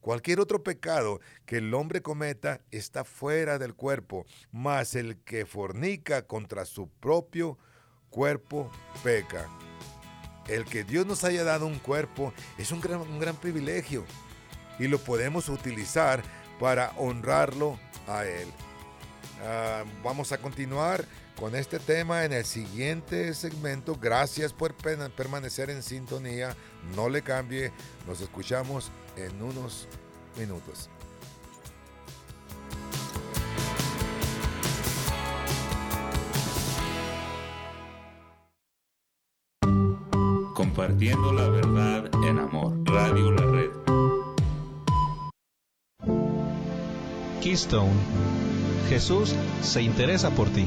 Cualquier 0.00 0.40
otro 0.40 0.64
pecado 0.64 1.20
que 1.46 1.58
el 1.58 1.72
hombre 1.74 2.02
cometa 2.02 2.60
está 2.70 3.04
fuera 3.04 3.58
del 3.58 3.74
cuerpo, 3.74 4.26
mas 4.50 4.96
el 4.96 5.18
que 5.18 5.46
fornica 5.46 6.26
contra 6.26 6.64
su 6.64 6.88
propio 6.88 7.56
cuerpo 8.10 8.70
peca. 9.04 9.48
El 10.48 10.64
que 10.64 10.82
Dios 10.82 11.06
nos 11.06 11.22
haya 11.22 11.44
dado 11.44 11.66
un 11.66 11.78
cuerpo 11.78 12.34
es 12.58 12.72
un 12.72 12.80
gran, 12.80 13.00
un 13.00 13.20
gran 13.20 13.36
privilegio 13.36 14.04
y 14.78 14.88
lo 14.88 14.98
podemos 14.98 15.48
utilizar 15.48 16.22
para 16.58 16.90
honrarlo 16.96 17.78
a 18.08 18.24
Él. 18.24 18.48
Ah, 19.44 19.84
vamos 20.02 20.32
a 20.32 20.38
continuar 20.38 21.04
con 21.38 21.54
este 21.54 21.78
tema 21.78 22.24
en 22.24 22.32
el 22.32 22.44
siguiente 22.44 23.34
segmento. 23.34 23.96
Gracias 24.00 24.52
por 24.52 24.74
permanecer 24.74 25.70
en 25.70 25.82
sintonía. 25.82 26.56
No 26.94 27.08
le 27.08 27.22
cambie. 27.22 27.72
Nos 28.06 28.20
escuchamos 28.20 28.90
en 29.16 29.42
unos 29.42 29.88
minutos. 30.38 30.88
Compartiendo 40.54 41.32
la 41.32 41.48
verdad 41.48 42.10
en 42.24 42.38
amor. 42.38 42.78
Radio 42.84 43.32
La 43.32 43.46
Red. 43.46 43.70
Keystone. 47.42 47.90
Jesús 48.88 49.34
se 49.62 49.82
interesa 49.82 50.30
por 50.30 50.48
ti. 50.50 50.66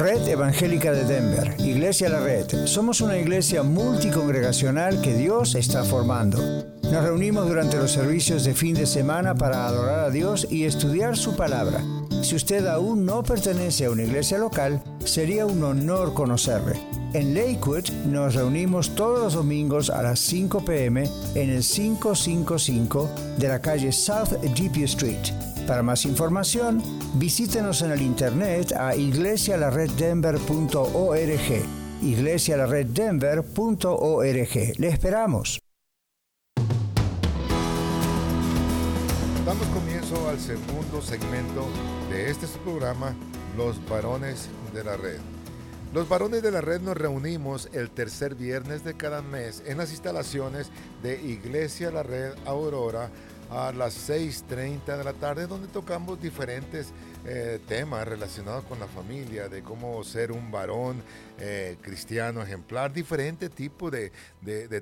Red 0.00 0.28
Evangélica 0.28 0.92
de 0.92 1.04
Denver, 1.04 1.54
Iglesia 1.58 2.08
La 2.08 2.20
Red. 2.20 2.64
Somos 2.64 3.02
una 3.02 3.18
iglesia 3.18 3.62
multicongregacional 3.62 5.02
que 5.02 5.14
Dios 5.14 5.54
está 5.54 5.84
formando. 5.84 6.38
Nos 6.84 7.04
reunimos 7.04 7.46
durante 7.46 7.76
los 7.76 7.92
servicios 7.92 8.44
de 8.44 8.54
fin 8.54 8.74
de 8.74 8.86
semana 8.86 9.34
para 9.34 9.66
adorar 9.66 10.00
a 10.00 10.10
Dios 10.10 10.48
y 10.50 10.64
estudiar 10.64 11.18
su 11.18 11.36
palabra. 11.36 11.84
Si 12.22 12.34
usted 12.34 12.66
aún 12.66 13.04
no 13.04 13.22
pertenece 13.22 13.84
a 13.84 13.90
una 13.90 14.04
iglesia 14.04 14.38
local, 14.38 14.82
sería 15.04 15.44
un 15.44 15.62
honor 15.62 16.14
conocerle. 16.14 16.80
En 17.12 17.34
Lakewood 17.34 17.90
nos 18.06 18.34
reunimos 18.34 18.94
todos 18.94 19.20
los 19.20 19.34
domingos 19.34 19.90
a 19.90 20.02
las 20.02 20.18
5 20.20 20.64
pm 20.64 21.10
en 21.34 21.50
el 21.50 21.62
555 21.62 23.10
de 23.36 23.48
la 23.48 23.60
calle 23.60 23.92
South 23.92 24.32
GP 24.42 24.84
Street. 24.84 25.49
Para 25.66 25.82
más 25.82 26.04
información, 26.04 26.82
visítenos 27.14 27.80
en 27.82 27.90
el 27.92 28.02
internet 28.02 28.72
a 28.72 28.94
iglesialareddenver.org. 28.96 31.62
iglesialareddenver.org. 32.02 34.78
Le 34.78 34.88
esperamos. 34.88 35.60
Damos 39.46 39.66
comienzo 39.68 40.28
al 40.28 40.38
segundo 40.38 41.00
segmento 41.02 41.66
de 42.10 42.30
este 42.30 42.46
programa, 42.64 43.16
Los 43.56 43.84
varones 43.88 44.48
de 44.72 44.84
la 44.84 44.96
red. 44.96 45.18
Los 45.92 46.08
varones 46.08 46.40
de 46.42 46.52
la 46.52 46.60
red 46.60 46.80
nos 46.80 46.96
reunimos 46.96 47.68
el 47.72 47.90
tercer 47.90 48.36
viernes 48.36 48.84
de 48.84 48.94
cada 48.94 49.22
mes 49.22 49.64
en 49.66 49.78
las 49.78 49.90
instalaciones 49.90 50.70
de 51.02 51.20
Iglesia 51.20 51.90
La 51.90 52.04
Red 52.04 52.34
Aurora 52.46 53.10
a 53.50 53.72
las 53.72 54.08
6.30 54.08 54.96
de 54.96 55.04
la 55.04 55.12
tarde 55.12 55.46
donde 55.46 55.68
tocamos 55.68 56.20
diferentes 56.20 56.92
eh, 57.24 57.60
temas 57.66 58.06
relacionados 58.06 58.64
con 58.64 58.78
la 58.78 58.86
familia, 58.86 59.48
de 59.48 59.62
cómo 59.62 60.02
ser 60.04 60.30
un 60.32 60.50
varón 60.50 61.02
eh, 61.40 61.76
cristiano 61.80 62.42
ejemplar, 62.42 62.92
diferentes 62.92 63.50
tipos 63.50 63.90
de, 63.90 64.12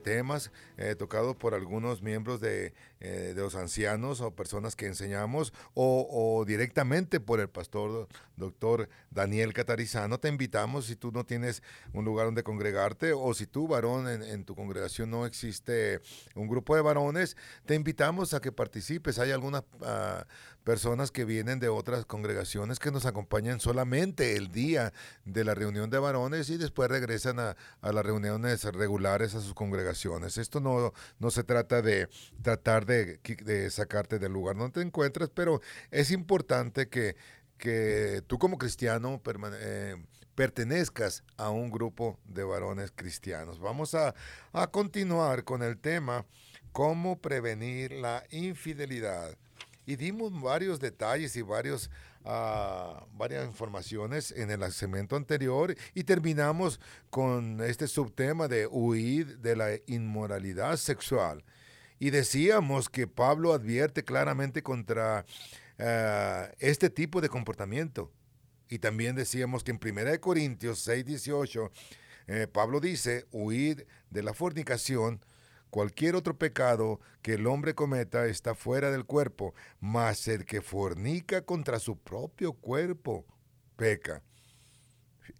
temas 0.01 0.51
eh, 0.77 0.95
tocados 0.97 1.37
por 1.37 1.55
algunos 1.55 2.03
miembros 2.03 2.41
de 2.41 2.73
eh, 3.01 3.33
de 3.33 3.43
los 3.43 3.55
ancianos 3.55 4.21
o 4.21 4.33
personas 4.33 4.75
que 4.75 4.87
enseñamos 4.87 5.53
o, 5.73 6.45
directamente 6.45 7.21
por 7.21 7.39
el 7.39 7.49
pastor 7.49 8.09
doctor 8.37 8.89
Daniel 9.13 9.53
Catarizano. 9.53 10.19
Te 10.19 10.27
invitamos 10.27 10.87
si 10.87 10.97
tú 10.97 11.13
no 11.13 11.25
tienes 11.25 11.63
un 11.93 12.05
lugar 12.05 12.27
donde 12.27 12.43
congregarte 12.43 13.13
o 13.13 13.33
si 13.35 13.47
tú 13.47 13.69
varón 13.69 14.09
en, 14.09 14.45
tu 14.45 14.57
congregación 14.57 15.11
no 15.11 15.27
existe 15.27 16.01
un 16.35 16.49
grupo 16.49 16.75
de 16.75 16.83
varones, 16.83 17.37
te 17.67 17.77
invitamos 17.77 18.35
a 18.35 18.41
que 18.41 18.51
participes. 18.51 19.21
Hay 19.21 19.31
algunas 19.31 19.63
ah, 19.83 20.27
personas 20.65 21.13
que 21.13 21.25
vienen 21.25 21.61
de 21.61 21.69
otras 21.69 22.05
congregaciones 22.05 22.81
que 22.81 22.91
nos 22.91 23.07
acompañan 23.07 23.61
solamente 23.61 24.35
el 24.35 24.51
día 24.51 24.93
de 25.25 25.45
la 25.45 25.55
reunión 25.55 25.89
de 25.89 26.01
varones 26.01 26.48
y 26.55 26.59
después 26.59 26.89
regresan 26.91 27.39
a, 27.39 27.57
a 27.81 27.93
las 27.93 28.05
reuniones 28.05 28.65
regulares 28.65 29.35
a 29.35 29.41
sus 29.41 29.55
congregaciones. 29.55 30.39
Esto 30.39 30.61
no, 30.61 30.93
no 31.19 31.31
se 31.31 31.45
trata 31.45 31.83
de 31.83 32.09
tratar 32.43 32.87
de, 32.87 33.71
sacarte 33.71 34.19
del 34.19 34.33
lugar 34.33 34.57
donde 34.57 34.81
te 34.81 34.87
encuentras, 34.87 35.31
pero 35.31 35.61
es 35.91 36.11
importante 36.11 36.89
que, 36.89 37.17
que 37.57 38.23
tú 38.27 38.39
como 38.39 38.59
cristiano 38.59 39.21
eh, 39.61 39.97
pertenezcas 40.35 41.25
a 41.37 41.51
un 41.51 41.71
grupo 41.71 42.19
de 42.25 42.45
varones 42.45 42.93
cristianos. 42.95 43.59
Vamos 43.59 43.95
a, 43.95 44.15
continuar 44.71 45.45
con 45.45 45.63
el 45.63 45.79
tema 45.79 46.25
cómo 46.73 47.19
prevenir 47.19 47.93
la 47.93 48.23
infidelidad. 48.31 49.37
Y 49.85 49.97
dimos 49.97 50.39
varios 50.41 50.79
detalles 50.79 51.35
y 51.35 51.43
varios, 51.43 51.91
ah, 52.25 53.07
varias 53.13 53.47
informaciones 53.47 54.33
en 54.33 54.51
el 54.51 54.71
segmento 54.73 55.17
anterior 55.17 55.75
y 55.95 56.05
terminamos 56.05 56.81
con 57.11 57.61
este 57.61 57.87
subtema 57.87 58.49
de 58.49 58.67
huir 58.67 59.39
de 59.39 59.57
la 59.57 59.71
inmoralidad 59.87 60.77
sexual. 60.77 61.45
Y 61.99 62.11
decíamos 62.11 62.89
que 62.89 63.07
Pablo 63.07 63.53
advierte 63.53 64.05
claramente 64.05 64.63
contra 64.63 65.25
eh, 65.79 66.55
este 66.59 66.91
tipo 66.91 67.21
de 67.21 67.29
comportamiento. 67.29 68.13
Y 68.69 68.79
también 68.79 69.17
decíamos 69.17 69.65
que 69.65 69.71
en 69.71 69.81
1 69.83 70.21
Corintios 70.21 70.81
6, 70.81 71.05
18, 71.05 71.73
eh, 72.29 72.47
Pablo 72.47 72.81
dice, 72.81 73.27
huir 73.33 73.87
de 74.11 74.23
la 74.23 74.35
fornicación, 74.35 75.21
cualquier 75.71 76.17
otro 76.17 76.39
pecado 76.39 77.01
que 77.23 77.35
el 77.35 77.47
hombre 77.47 77.75
cometa 77.75 78.27
está 78.27 78.55
fuera 78.55 78.91
del 78.91 79.05
cuerpo, 79.05 79.55
mas 79.81 80.29
el 80.29 80.45
que 80.45 80.63
fornica 80.63 81.43
contra 81.43 81.79
su 81.79 81.99
propio 81.99 82.53
cuerpo 82.53 83.27
peca. 83.77 84.23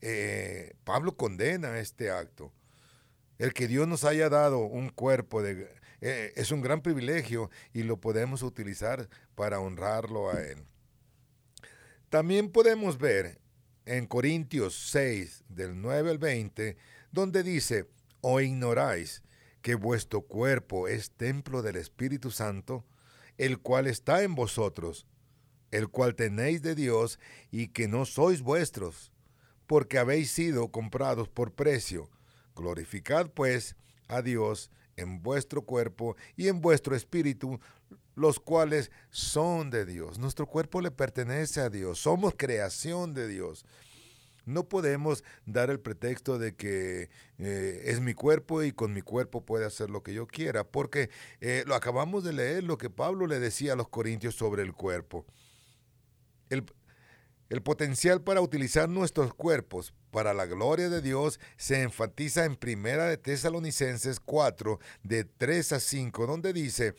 Eh, 0.01 0.75
Pablo 0.85 1.17
condena 1.17 1.79
este 1.79 2.11
acto. 2.11 2.53
El 3.39 3.53
que 3.55 3.69
Dios 3.69 3.87
nos 3.87 4.05
haya 4.05 4.29
dado 4.29 4.59
un 4.59 4.91
cuerpo 4.91 5.45
eh, 5.45 6.33
es 6.37 6.51
un 6.51 6.61
gran 6.61 6.83
privilegio 6.83 7.51
y 7.73 7.85
lo 7.85 8.01
podemos 8.01 8.43
utilizar 8.43 9.09
para 9.35 9.61
honrarlo 9.61 10.31
a 10.31 10.41
Él. 10.41 10.65
También 12.09 12.51
podemos 12.51 12.99
ver 12.99 13.39
en 13.85 14.07
Corintios 14.07 14.91
6, 14.91 15.45
del 15.49 15.81
9 15.81 16.11
al 16.11 16.19
20, 16.19 16.77
donde 17.11 17.43
dice, 17.43 17.87
o 18.21 18.41
ignoráis 18.41 19.23
que 19.63 19.75
vuestro 19.75 20.23
cuerpo 20.23 20.89
es 20.89 21.11
templo 21.11 21.63
del 21.63 21.77
Espíritu 21.77 22.31
Santo, 22.31 22.85
el 23.37 23.59
cual 23.59 23.87
está 23.87 24.23
en 24.23 24.35
vosotros, 24.35 25.07
el 25.71 25.89
cual 25.89 26.15
tenéis 26.15 26.63
de 26.63 26.75
Dios 26.75 27.19
y 27.51 27.69
que 27.69 27.89
no 27.89 28.05
sois 28.05 28.43
vuestros, 28.43 29.13
porque 29.67 29.99
habéis 29.99 30.31
sido 30.31 30.69
comprados 30.71 31.29
por 31.29 31.55
precio. 31.55 32.11
Glorificad 32.55 33.31
pues 33.31 33.77
a 34.09 34.23
Dios 34.23 34.71
en 34.97 35.23
vuestro 35.23 35.63
cuerpo 35.63 36.17
y 36.37 36.49
en 36.49 36.61
vuestro 36.61 36.97
espíritu, 36.97 37.61
los 38.15 38.41
cuales 38.41 38.91
son 39.11 39.71
de 39.71 39.87
Dios. 39.87 40.19
Nuestro 40.19 40.47
cuerpo 40.47 40.81
le 40.81 40.91
pertenece 40.91 41.61
a 41.61 41.71
Dios, 41.71 42.01
somos 42.01 42.35
creación 42.37 43.15
de 43.15 43.29
Dios. 43.29 43.65
No 44.49 44.69
podemos 44.69 45.23
dar 45.47 45.71
el 45.71 45.79
pretexto 45.79 46.39
de 46.39 46.57
que 46.57 47.11
eh, 47.39 47.83
es 47.85 48.01
mi 48.01 48.15
cuerpo 48.15 48.63
y 48.63 48.73
con 48.73 48.93
mi 48.93 49.03
cuerpo 49.03 49.45
puede 49.45 49.67
hacer 49.67 49.91
lo 49.91 50.03
que 50.03 50.15
yo 50.15 50.27
quiera, 50.27 50.65
porque 50.65 51.11
eh, 51.41 51.65
lo 51.67 51.75
acabamos 51.75 52.25
de 52.25 52.33
leer 52.33 52.65
lo 52.65 52.79
que 52.79 52.91
Pablo 52.91 53.27
le 53.27 53.39
decía 53.39 53.75
a 53.75 53.77
los 53.77 53.89
corintios 53.89 54.35
sobre 54.35 54.63
el 54.63 54.73
cuerpo. 54.73 55.27
El, 56.49 56.65
el 57.51 57.63
potencial 57.63 58.23
para 58.23 58.41
utilizar 58.41 58.89
nuestros 58.89 59.35
cuerpos 59.35 59.93
para 60.11 60.35
la 60.35 60.47
gloria 60.47 60.89
de 60.89 61.03
Dios 61.03 61.41
se 61.57 61.83
enfatiza 61.83 62.45
en 62.45 62.57
Primera 62.57 63.07
de 63.07 63.19
Tesalonicenses 63.19 64.21
4, 64.21 64.79
de 65.03 65.25
3 65.25 65.73
a 65.73 65.81
5, 65.81 66.27
donde 66.27 66.53
dice, 66.53 66.95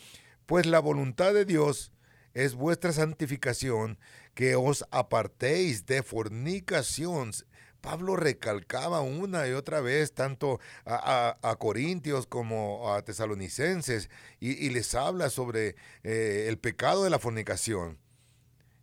pues 0.45 0.65
la 0.65 0.79
voluntad 0.79 1.33
de 1.33 1.45
Dios 1.45 1.91
es 2.33 2.55
vuestra 2.55 2.91
santificación, 2.93 3.99
que 4.39 4.55
os 4.55 4.85
apartéis 4.89 5.85
de 5.85 6.01
fornicación. 6.01 7.33
Pablo 7.81 8.15
recalcaba 8.15 9.01
una 9.01 9.45
y 9.49 9.51
otra 9.51 9.81
vez 9.81 10.13
tanto 10.13 10.61
a, 10.85 11.57
Corintios 11.59 12.25
como 12.25 12.93
a 12.93 13.01
Tesalonicenses 13.01 14.09
y, 14.39 14.69
les 14.69 14.95
habla 14.95 15.29
sobre 15.29 15.75
eh, 16.03 16.45
el 16.47 16.57
pecado 16.57 17.03
de 17.03 17.09
la 17.09 17.19
fornicación. 17.19 17.99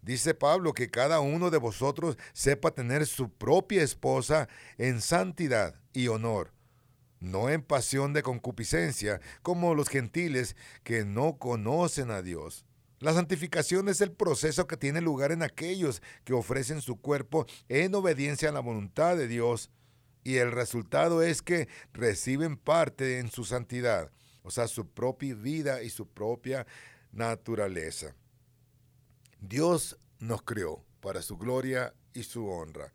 Dice 0.02 0.34
Pablo 0.34 0.74
que 0.74 0.90
cada 0.90 1.20
uno 1.20 1.48
de 1.48 1.56
vosotros 1.56 2.18
sepa 2.34 2.72
tener 2.72 3.06
su 3.06 3.30
propia 3.30 3.82
esposa 3.82 4.50
en 4.76 5.00
santidad 5.00 5.74
y 5.94 6.08
honor, 6.08 6.52
no 7.18 7.48
en 7.48 7.62
pasión 7.62 8.12
de 8.12 8.22
concupiscencia, 8.22 9.22
como 9.40 9.74
los 9.74 9.88
gentiles 9.88 10.54
que 10.84 11.06
no 11.06 11.38
conocen 11.38 12.10
a 12.10 12.20
Dios. 12.20 12.66
La 12.98 13.12
santificación 13.12 13.88
es 13.88 14.00
el 14.00 14.12
proceso 14.12 14.66
que 14.66 14.76
tiene 14.76 15.00
lugar 15.00 15.30
en 15.30 15.42
aquellos 15.42 16.02
que 16.24 16.32
ofrecen 16.32 16.80
su 16.80 16.96
cuerpo 16.96 17.46
en 17.68 17.94
obediencia 17.94 18.48
a 18.48 18.52
la 18.52 18.60
voluntad 18.60 19.16
de 19.16 19.28
Dios 19.28 19.70
y 20.24 20.38
el 20.38 20.50
resultado 20.50 21.22
es 21.22 21.42
que 21.42 21.68
reciben 21.92 22.56
parte 22.56 23.18
en 23.18 23.30
su 23.30 23.44
santidad, 23.44 24.10
o 24.42 24.50
sea, 24.50 24.66
su 24.66 24.88
propia 24.88 25.34
vida 25.34 25.82
y 25.82 25.90
su 25.90 26.08
propia 26.08 26.66
naturaleza. 27.12 28.16
Dios 29.40 29.98
nos 30.18 30.42
creó 30.42 30.84
para 31.00 31.22
su 31.22 31.36
gloria 31.36 31.94
y 32.12 32.22
su 32.24 32.48
honra. 32.48 32.92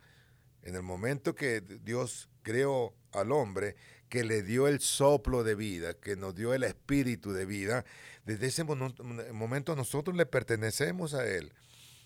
En 0.64 0.76
el 0.76 0.84
momento 0.84 1.34
que 1.34 1.62
Dios 1.62 2.28
creó 2.42 2.94
al 3.14 3.32
hombre, 3.32 3.76
que 4.12 4.26
le 4.26 4.44
dio 4.44 4.68
el 4.68 4.82
soplo 4.82 5.46
de 5.46 5.56
vida, 5.56 5.94
que 5.94 6.18
nos 6.18 6.36
dio 6.36 6.54
el 6.54 6.66
espíritu 6.66 7.32
de 7.32 7.46
vida, 7.46 7.86
desde 8.26 8.48
ese 8.48 8.66
momento 8.66 9.74
nosotros 9.74 10.18
le 10.18 10.26
pertenecemos 10.26 11.14
a 11.14 11.26
Él. 11.26 11.54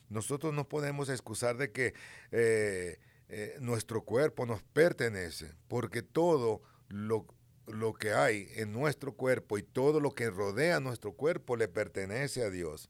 Nosotros 0.09 0.53
no 0.53 0.69
podemos 0.69 1.09
excusar 1.09 1.57
de 1.57 1.71
que 1.71 1.95
eh, 2.31 2.99
eh, 3.27 3.57
nuestro 3.59 4.03
cuerpo 4.03 4.45
nos 4.45 4.61
pertenece, 4.61 5.51
porque 5.67 6.03
todo 6.03 6.61
lo, 6.89 7.25
lo 7.65 7.95
que 7.95 8.13
hay 8.13 8.49
en 8.53 8.71
nuestro 8.71 9.15
cuerpo 9.15 9.57
y 9.57 9.63
todo 9.63 9.99
lo 9.99 10.11
que 10.11 10.29
rodea 10.29 10.79
nuestro 10.79 11.13
cuerpo 11.13 11.57
le 11.57 11.67
pertenece 11.67 12.43
a 12.43 12.51
Dios. 12.51 12.87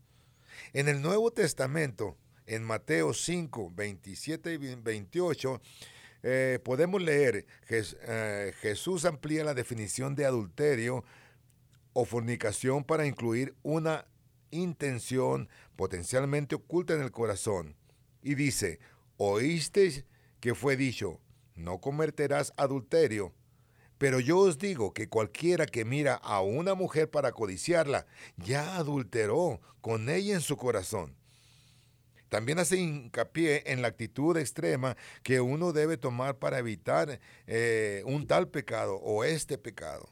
En 0.73 0.89
el 0.89 1.01
Nuevo 1.01 1.31
Testamento, 1.31 2.17
en 2.47 2.63
Mateo 2.63 3.13
5, 3.13 3.71
27 3.73 4.55
y 4.55 4.75
28, 4.75 5.61
eh, 6.27 6.57
podemos 6.63 7.03
leer, 7.03 7.45
eh, 7.69 8.53
Jesús 8.59 9.05
amplía 9.05 9.43
la 9.43 9.53
definición 9.53 10.15
de 10.15 10.25
adulterio 10.25 11.03
o 11.93 12.03
fornicación 12.03 12.83
para 12.83 13.05
incluir 13.05 13.53
una 13.61 14.07
intención 14.49 15.49
potencialmente 15.75 16.55
oculta 16.55 16.95
en 16.95 17.01
el 17.01 17.11
corazón. 17.11 17.75
Y 18.23 18.33
dice, 18.33 18.79
oísteis 19.17 20.05
que 20.39 20.55
fue 20.55 20.75
dicho, 20.75 21.21
no 21.53 21.79
cometerás 21.79 22.53
adulterio. 22.57 23.31
Pero 23.99 24.19
yo 24.19 24.39
os 24.39 24.57
digo 24.57 24.95
que 24.95 25.07
cualquiera 25.07 25.67
que 25.67 25.85
mira 25.85 26.15
a 26.15 26.41
una 26.41 26.73
mujer 26.73 27.07
para 27.07 27.33
codiciarla, 27.33 28.07
ya 28.35 28.77
adulteró 28.77 29.61
con 29.79 30.09
ella 30.09 30.33
en 30.33 30.41
su 30.41 30.57
corazón. 30.57 31.15
También 32.35 32.59
hace 32.59 32.75
hincapié 32.75 33.63
en 33.71 33.81
la 33.81 33.87
actitud 33.87 34.35
extrema 34.35 34.97
que 35.23 35.39
uno 35.39 35.71
debe 35.71 35.95
tomar 35.95 36.37
para 36.37 36.59
evitar 36.59 37.21
eh, 37.47 38.03
un 38.05 38.27
tal 38.27 38.49
pecado 38.49 38.97
o 38.97 39.23
este 39.23 39.57
pecado. 39.57 40.09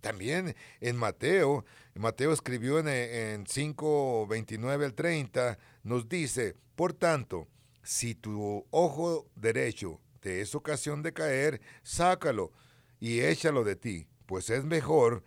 También 0.00 0.56
en 0.80 0.96
Mateo, 0.96 1.64
Mateo 1.94 2.32
escribió 2.32 2.80
en, 2.80 2.88
en 2.88 3.46
5, 3.46 4.26
29 4.26 4.84
al 4.84 4.94
30, 4.94 5.58
nos 5.84 6.08
dice, 6.08 6.56
por 6.74 6.92
tanto, 6.92 7.46
si 7.84 8.16
tu 8.16 8.66
ojo 8.70 9.28
derecho 9.36 10.00
te 10.18 10.40
es 10.40 10.56
ocasión 10.56 11.04
de 11.04 11.12
caer, 11.12 11.60
sácalo 11.84 12.50
y 12.98 13.20
échalo 13.20 13.62
de 13.62 13.76
ti, 13.76 14.08
pues 14.26 14.50
es 14.50 14.64
mejor 14.64 15.22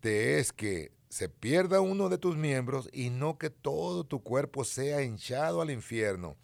te 0.00 0.40
es 0.40 0.52
que 0.52 0.90
se 1.10 1.28
pierda 1.28 1.80
uno 1.80 2.08
de 2.08 2.18
tus 2.18 2.36
miembros 2.36 2.88
y 2.92 3.10
no 3.10 3.36
que 3.36 3.50
todo 3.50 4.04
tu 4.04 4.22
cuerpo 4.22 4.64
sea 4.64 5.02
hinchado 5.02 5.60
al 5.60 5.70
infierno. 5.70 6.36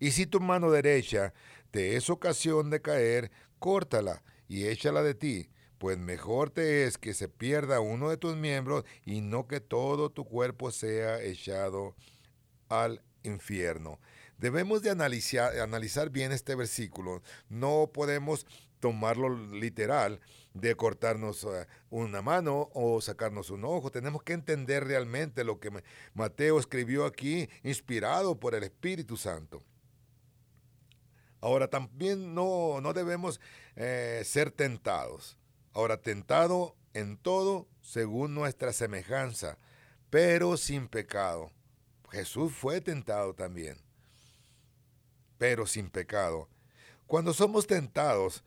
Y 0.00 0.10
si 0.10 0.26
tu 0.26 0.40
mano 0.40 0.72
derecha 0.72 1.32
te 1.70 1.96
es 1.96 2.10
ocasión 2.10 2.70
de 2.70 2.82
caer, 2.82 3.30
córtala 3.60 4.24
y 4.48 4.66
échala 4.66 5.02
de 5.02 5.14
ti, 5.14 5.48
pues 5.78 5.96
mejor 5.96 6.50
te 6.50 6.84
es 6.84 6.98
que 6.98 7.14
se 7.14 7.28
pierda 7.28 7.78
uno 7.78 8.10
de 8.10 8.16
tus 8.16 8.36
miembros 8.36 8.84
y 9.04 9.20
no 9.20 9.46
que 9.46 9.60
todo 9.60 10.10
tu 10.10 10.24
cuerpo 10.24 10.72
sea 10.72 11.22
echado 11.22 11.94
al 12.68 13.00
infierno. 13.22 14.00
Debemos 14.38 14.82
de 14.82 14.90
analizar, 14.90 15.60
analizar 15.60 16.10
bien 16.10 16.32
este 16.32 16.56
versículo. 16.56 17.22
No 17.48 17.90
podemos 17.94 18.44
tomarlo 18.84 19.30
literal 19.30 20.20
de 20.52 20.74
cortarnos 20.74 21.44
eh, 21.44 21.66
una 21.88 22.20
mano 22.20 22.68
o 22.74 23.00
sacarnos 23.00 23.48
un 23.48 23.64
ojo. 23.64 23.90
Tenemos 23.90 24.22
que 24.22 24.34
entender 24.34 24.84
realmente 24.84 25.42
lo 25.42 25.58
que 25.58 25.70
Mateo 26.12 26.58
escribió 26.58 27.06
aquí, 27.06 27.48
inspirado 27.62 28.38
por 28.38 28.54
el 28.54 28.62
Espíritu 28.62 29.16
Santo. 29.16 29.62
Ahora, 31.40 31.68
también 31.68 32.34
no, 32.34 32.82
no 32.82 32.92
debemos 32.92 33.40
eh, 33.74 34.20
ser 34.26 34.50
tentados. 34.50 35.38
Ahora, 35.72 36.02
tentado 36.02 36.76
en 36.92 37.16
todo 37.16 37.66
según 37.80 38.34
nuestra 38.34 38.74
semejanza, 38.74 39.56
pero 40.10 40.58
sin 40.58 40.88
pecado. 40.88 41.50
Jesús 42.10 42.52
fue 42.52 42.82
tentado 42.82 43.32
también, 43.32 43.78
pero 45.38 45.64
sin 45.64 45.88
pecado. 45.88 46.50
Cuando 47.06 47.32
somos 47.32 47.66
tentados 47.66 48.44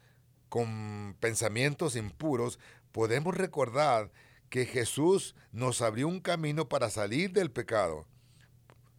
con 0.50 1.16
pensamientos 1.20 1.96
impuros, 1.96 2.60
podemos 2.92 3.36
recordar 3.36 4.12
que 4.50 4.66
Jesús 4.66 5.36
nos 5.52 5.82
abrió 5.82 6.08
un 6.08 6.20
camino 6.20 6.70
para 6.70 6.90
salir 6.90 7.32
del 7.32 7.52
pecado, 7.52 8.06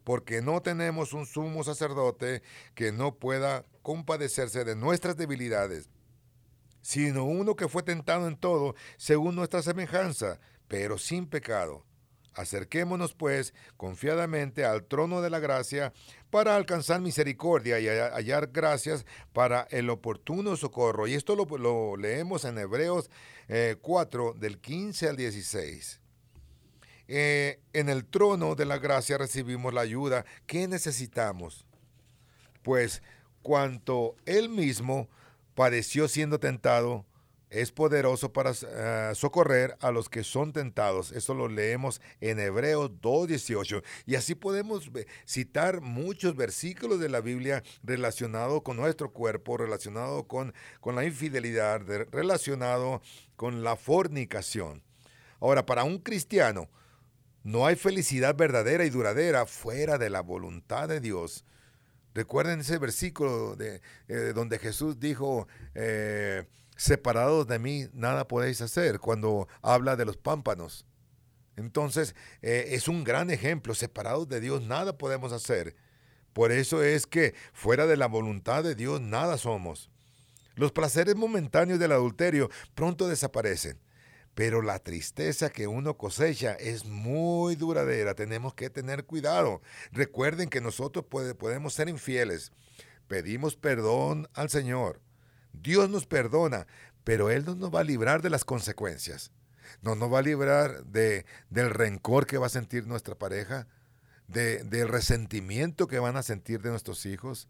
porque 0.03 0.41
no 0.41 0.61
tenemos 0.61 1.13
un 1.13 1.25
sumo 1.25 1.63
sacerdote 1.63 2.43
que 2.75 2.91
no 2.91 3.15
pueda 3.15 3.65
compadecerse 3.81 4.63
de 4.63 4.75
nuestras 4.75 5.17
debilidades, 5.17 5.89
sino 6.81 7.25
uno 7.25 7.55
que 7.55 7.67
fue 7.67 7.83
tentado 7.83 8.27
en 8.27 8.37
todo 8.37 8.75
según 8.97 9.35
nuestra 9.35 9.61
semejanza, 9.61 10.39
pero 10.67 10.97
sin 10.97 11.27
pecado. 11.27 11.83
Acerquémonos, 12.33 13.13
pues, 13.13 13.53
confiadamente 13.75 14.63
al 14.65 14.85
trono 14.85 15.21
de 15.21 15.29
la 15.29 15.39
gracia 15.39 15.93
para 16.29 16.55
alcanzar 16.55 17.01
misericordia 17.01 17.79
y 17.79 17.87
hallar 17.87 18.47
gracias 18.53 19.05
para 19.33 19.67
el 19.71 19.89
oportuno 19.89 20.55
socorro. 20.55 21.07
Y 21.07 21.15
esto 21.15 21.35
lo, 21.35 21.97
leemos 21.97 22.45
en 22.45 22.57
Hebreos 22.57 23.09
4, 23.81 24.35
eh, 24.35 24.39
del 24.39 24.59
15 24.59 25.09
al 25.09 25.15
16. 25.17 25.99
Eh, 27.11 27.59
en 27.73 27.89
el 27.89 28.05
trono 28.05 28.53
de 28.53 28.65
la 28.65 28.77
gracia 28.77 29.17
recibimos 29.17 29.73
la 29.73 29.81
ayuda 29.81 30.25
que 30.45 30.67
necesitamos, 30.67 31.65
pues 32.61 33.01
cuanto 33.41 34.15
Él 34.27 34.47
mismo 34.47 35.09
padeció 35.55 36.07
siendo 36.07 36.39
tentado, 36.39 37.05
es 37.49 37.71
poderoso 37.71 38.31
para 38.31 38.51
eh, 38.51 39.11
socorrer 39.15 39.75
a 39.81 39.91
los 39.91 40.09
que 40.09 40.23
son 40.23 40.53
tentados. 40.53 41.11
Eso 41.11 41.33
lo 41.33 41.47
leemos 41.47 42.01
en 42.21 42.39
Hebreos 42.39 42.91
2.18. 43.01 43.83
Y 44.05 44.15
así 44.15 44.35
podemos 44.35 44.91
citar 45.25 45.81
muchos 45.81 46.35
versículos 46.35 46.99
de 46.99 47.09
la 47.09 47.21
Biblia 47.21 47.63
relacionados 47.83 48.61
con 48.61 48.77
nuestro 48.77 49.11
cuerpo, 49.11 49.57
relacionados 49.57 50.25
con, 50.25 50.53
con 50.79 50.95
la 50.95 51.05
infidelidad, 51.05 51.81
relacionado 52.11 53.01
con 53.35 53.63
la 53.63 53.75
fornicación. 53.75 54.83
Ahora, 55.39 55.65
para 55.65 55.83
un 55.83 55.99
cristiano, 55.99 56.69
no 57.43 57.65
hay 57.65 57.75
felicidad 57.75 58.35
verdadera 58.35 58.85
y 58.85 58.89
duradera 58.89 59.45
fuera 59.45 59.97
de 59.97 60.09
la 60.09 60.21
voluntad 60.21 60.87
de 60.87 60.99
Dios. 60.99 61.45
Recuerden 62.13 62.59
ese 62.59 62.77
versículo 62.77 63.55
de, 63.55 63.81
eh, 64.07 64.33
donde 64.35 64.59
Jesús 64.59 64.99
dijo, 64.99 65.47
eh, 65.73 66.45
separados 66.79 67.45
de 67.45 67.59
mí 67.59 67.87
nada 67.91 68.25
podéis 68.27 68.61
hacer, 68.61 68.99
cuando 68.99 69.49
habla 69.61 69.97
de 69.97 70.05
los 70.05 70.15
pámpanos. 70.15 70.85
Entonces, 71.57 72.15
eh, 72.41 72.69
es 72.69 72.87
un 72.87 73.03
gran 73.03 73.29
ejemplo, 73.31 73.75
separados 73.75 74.29
de 74.29 74.39
Dios 74.39 74.61
nada 74.63 74.97
podemos 74.97 75.33
hacer. 75.33 75.75
Por 76.31 76.53
eso 76.53 76.81
es 76.81 77.05
que 77.05 77.35
fuera 77.51 77.85
de 77.85 77.97
la 77.97 78.07
voluntad 78.07 78.63
de 78.63 78.75
Dios 78.75 79.01
nada 79.01 79.37
somos. 79.37 79.91
Los 80.55 80.71
placeres 80.71 81.17
momentáneos 81.17 81.79
del 81.79 81.91
adulterio 81.91 82.49
pronto 82.75 83.07
desaparecen 83.07 83.79
pero 84.35 84.61
la 84.61 84.79
tristeza 84.79 85.49
que 85.49 85.67
uno 85.67 85.97
cosecha 85.97 86.53
es 86.53 86.85
muy 86.85 87.57
duradera. 87.57 88.13
Tenemos 88.13 88.53
que 88.53 88.69
tener 88.69 89.03
cuidado. 89.03 89.61
Recuerden 89.91 90.47
que 90.47 90.61
nosotros 90.61 91.03
podemos 91.03 91.73
ser 91.73 91.89
infieles. 91.89 92.53
Pedimos 93.09 93.57
perdón 93.57 94.29
al 94.33 94.49
Señor. 94.49 95.01
Dios 95.53 95.89
nos 95.89 96.05
perdona, 96.05 96.67
pero 97.03 97.29
Él 97.29 97.45
no 97.45 97.55
nos 97.55 97.73
va 97.73 97.81
a 97.81 97.83
librar 97.83 98.21
de 98.21 98.29
las 98.29 98.45
consecuencias. 98.45 99.31
No 99.81 99.95
nos 99.95 100.11
va 100.11 100.19
a 100.19 100.23
librar 100.23 100.83
de, 100.85 101.25
del 101.49 101.69
rencor 101.69 102.25
que 102.25 102.37
va 102.37 102.47
a 102.47 102.49
sentir 102.49 102.87
nuestra 102.87 103.15
pareja, 103.15 103.67
de, 104.27 104.63
del 104.63 104.87
resentimiento 104.87 105.87
que 105.87 105.99
van 105.99 106.17
a 106.17 106.23
sentir 106.23 106.61
de 106.61 106.69
nuestros 106.69 107.05
hijos. 107.05 107.47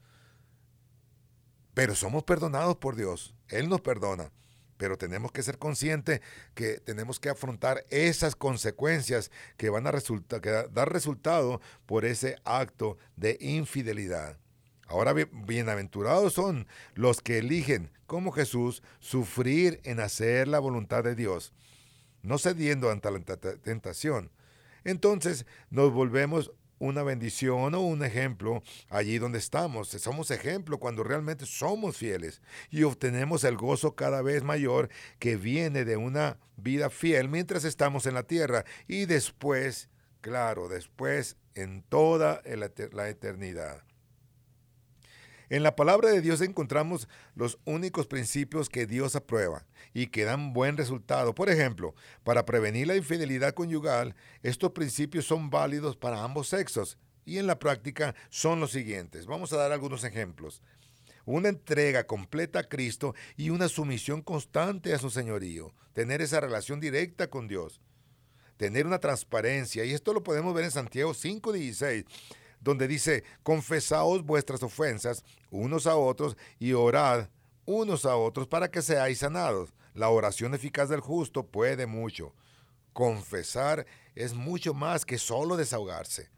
Pero 1.73 1.95
somos 1.95 2.23
perdonados 2.23 2.77
por 2.77 2.95
Dios. 2.95 3.35
Él 3.47 3.69
nos 3.69 3.81
perdona 3.81 4.31
pero 4.79 4.97
tenemos 4.97 5.33
que 5.33 5.43
ser 5.43 5.57
conscientes 5.57 6.21
que 6.55 6.79
tenemos 6.79 7.19
que 7.19 7.27
afrontar 7.27 7.85
esas 7.89 8.33
consecuencias 8.33 9.29
que 9.57 9.69
van 9.69 9.85
a 9.85 9.91
dar 9.91 10.93
resultado 10.93 11.59
por 11.85 12.05
ese 12.05 12.38
acto 12.45 12.97
de 13.17 13.38
infidelidad. 13.41 14.38
Ahora 14.89 15.13
bienaventurados 15.13 16.34
son 16.34 16.65
los 16.95 17.21
que 17.21 17.38
eligen, 17.38 17.91
como 18.08 18.32
Jesús, 18.32 18.82
sufrir 18.99 19.80
en 19.84 19.99
hacer 19.99 20.47
la 20.47 20.58
voluntad 20.58 21.04
de 21.04 21.13
Dios, 21.13 21.54
no 22.23 22.39
cediendo 22.39 22.89
ante 22.89 23.12
la 23.12 23.19
tentación. 23.38 24.32
Entonces 24.84 25.45
nos 25.69 25.93
volvemos 25.93 26.52
una 26.80 27.04
bendición 27.04 27.75
o 27.75 27.82
un 27.82 28.04
ejemplo 28.04 28.63
allí 28.89 29.19
donde 29.19 29.38
estamos. 29.38 29.89
Somos 29.89 30.32
ejemplo 30.32 30.80
cuando 30.80 31.04
realmente 31.04 31.45
somos 31.45 31.95
fieles 31.97 32.41
y 32.71 32.82
obtenemos 32.82 33.43
el 33.43 33.58
gozo 33.58 33.95
cada 33.95 34.23
vez 34.23 34.41
mayor 34.41 34.89
que 35.19 35.36
viene 35.36 35.86
de 35.86 35.97
una 35.97 36.39
vida 36.58 36.89
fiel 36.89 37.30
mientras 37.30 37.63
estamos 37.63 38.08
en 38.08 38.15
la 38.15 38.23
tierra 38.23 38.65
y 38.88 39.06
después, 39.06 39.88
claro, 40.21 40.67
después 40.67 41.38
en 41.54 41.84
toda 41.84 42.41
la 42.91 43.10
eternidad. 43.10 43.84
En 45.49 45.63
la 45.63 45.75
palabra 45.75 46.09
de 46.09 46.21
Dios 46.21 46.41
encontramos 46.41 47.07
los 47.33 47.57
únicos 47.65 48.05
principios 48.05 48.69
que 48.69 48.85
Dios 48.85 49.15
aprueba 49.15 49.65
y 49.95 50.07
que 50.07 50.23
dan 50.23 50.53
buen 50.53 50.77
resultado. 50.77 51.33
Por 51.33 51.49
ejemplo, 51.49 51.95
para 52.23 52.45
prevenir 52.45 52.85
la 52.85 52.95
infidelidad 52.95 53.55
conyugal, 53.55 54.15
estos 54.43 54.71
principios 54.73 55.25
son 55.25 55.49
válidos 55.49 55.97
para 55.97 56.23
ambos 56.23 56.49
sexos 56.49 56.99
y 57.25 57.39
en 57.39 57.47
la 57.47 57.57
práctica 57.57 58.13
son 58.29 58.59
los 58.59 58.71
siguientes. 58.71 59.25
Vamos 59.25 59.51
a 59.51 59.57
dar 59.57 59.71
algunos 59.71 60.03
ejemplos. 60.03 60.62
Una 61.25 61.49
entrega 61.49 62.05
completa 62.05 62.59
a 62.59 62.69
Cristo 62.69 63.15
y 63.35 63.49
una 63.49 63.69
sumisión 63.69 64.21
constante 64.21 64.93
a 64.93 64.99
su 64.99 65.09
señorío. 65.09 65.73
Tener 65.93 66.21
esa 66.21 66.39
relación 66.39 66.79
directa 66.79 67.27
con 67.27 67.47
Dios. 67.47 67.81
Tener 68.57 68.85
una 68.85 68.99
transparencia. 68.99 69.83
Y 69.83 69.93
esto 69.93 70.13
lo 70.13 70.21
podemos 70.21 70.53
ver 70.53 70.65
en 70.65 70.71
Santiago 70.71 71.12
5.16 71.13 72.05
donde 72.62 72.88
dice, 72.88 73.24
confesaos 73.43 74.24
vuestras 74.24 74.63
ofensas 74.63 75.24
unos 75.50 75.88
a 75.88 75.95
otros 75.95 76.38
y 76.60 76.74
orad 76.74 77.30
unos 77.65 78.06
a 78.06 78.15
otros 78.15 78.48
para 78.48 78.72
que 78.72 78.82
seáis 78.82 79.19
sanados. 79.19 79.74
La 79.93 80.10
oración 80.10 80.54
eficaz 80.54 80.89
del 80.89 81.02
justo 81.02 81.45
puede 81.45 81.86
mucho. 81.86 82.34
Confesar 82.93 83.86
es 84.15 84.34
mucho 84.34 84.74
más 84.74 85.06
que 85.06 85.17
solo 85.17 85.56
desahogarse. 85.56 86.30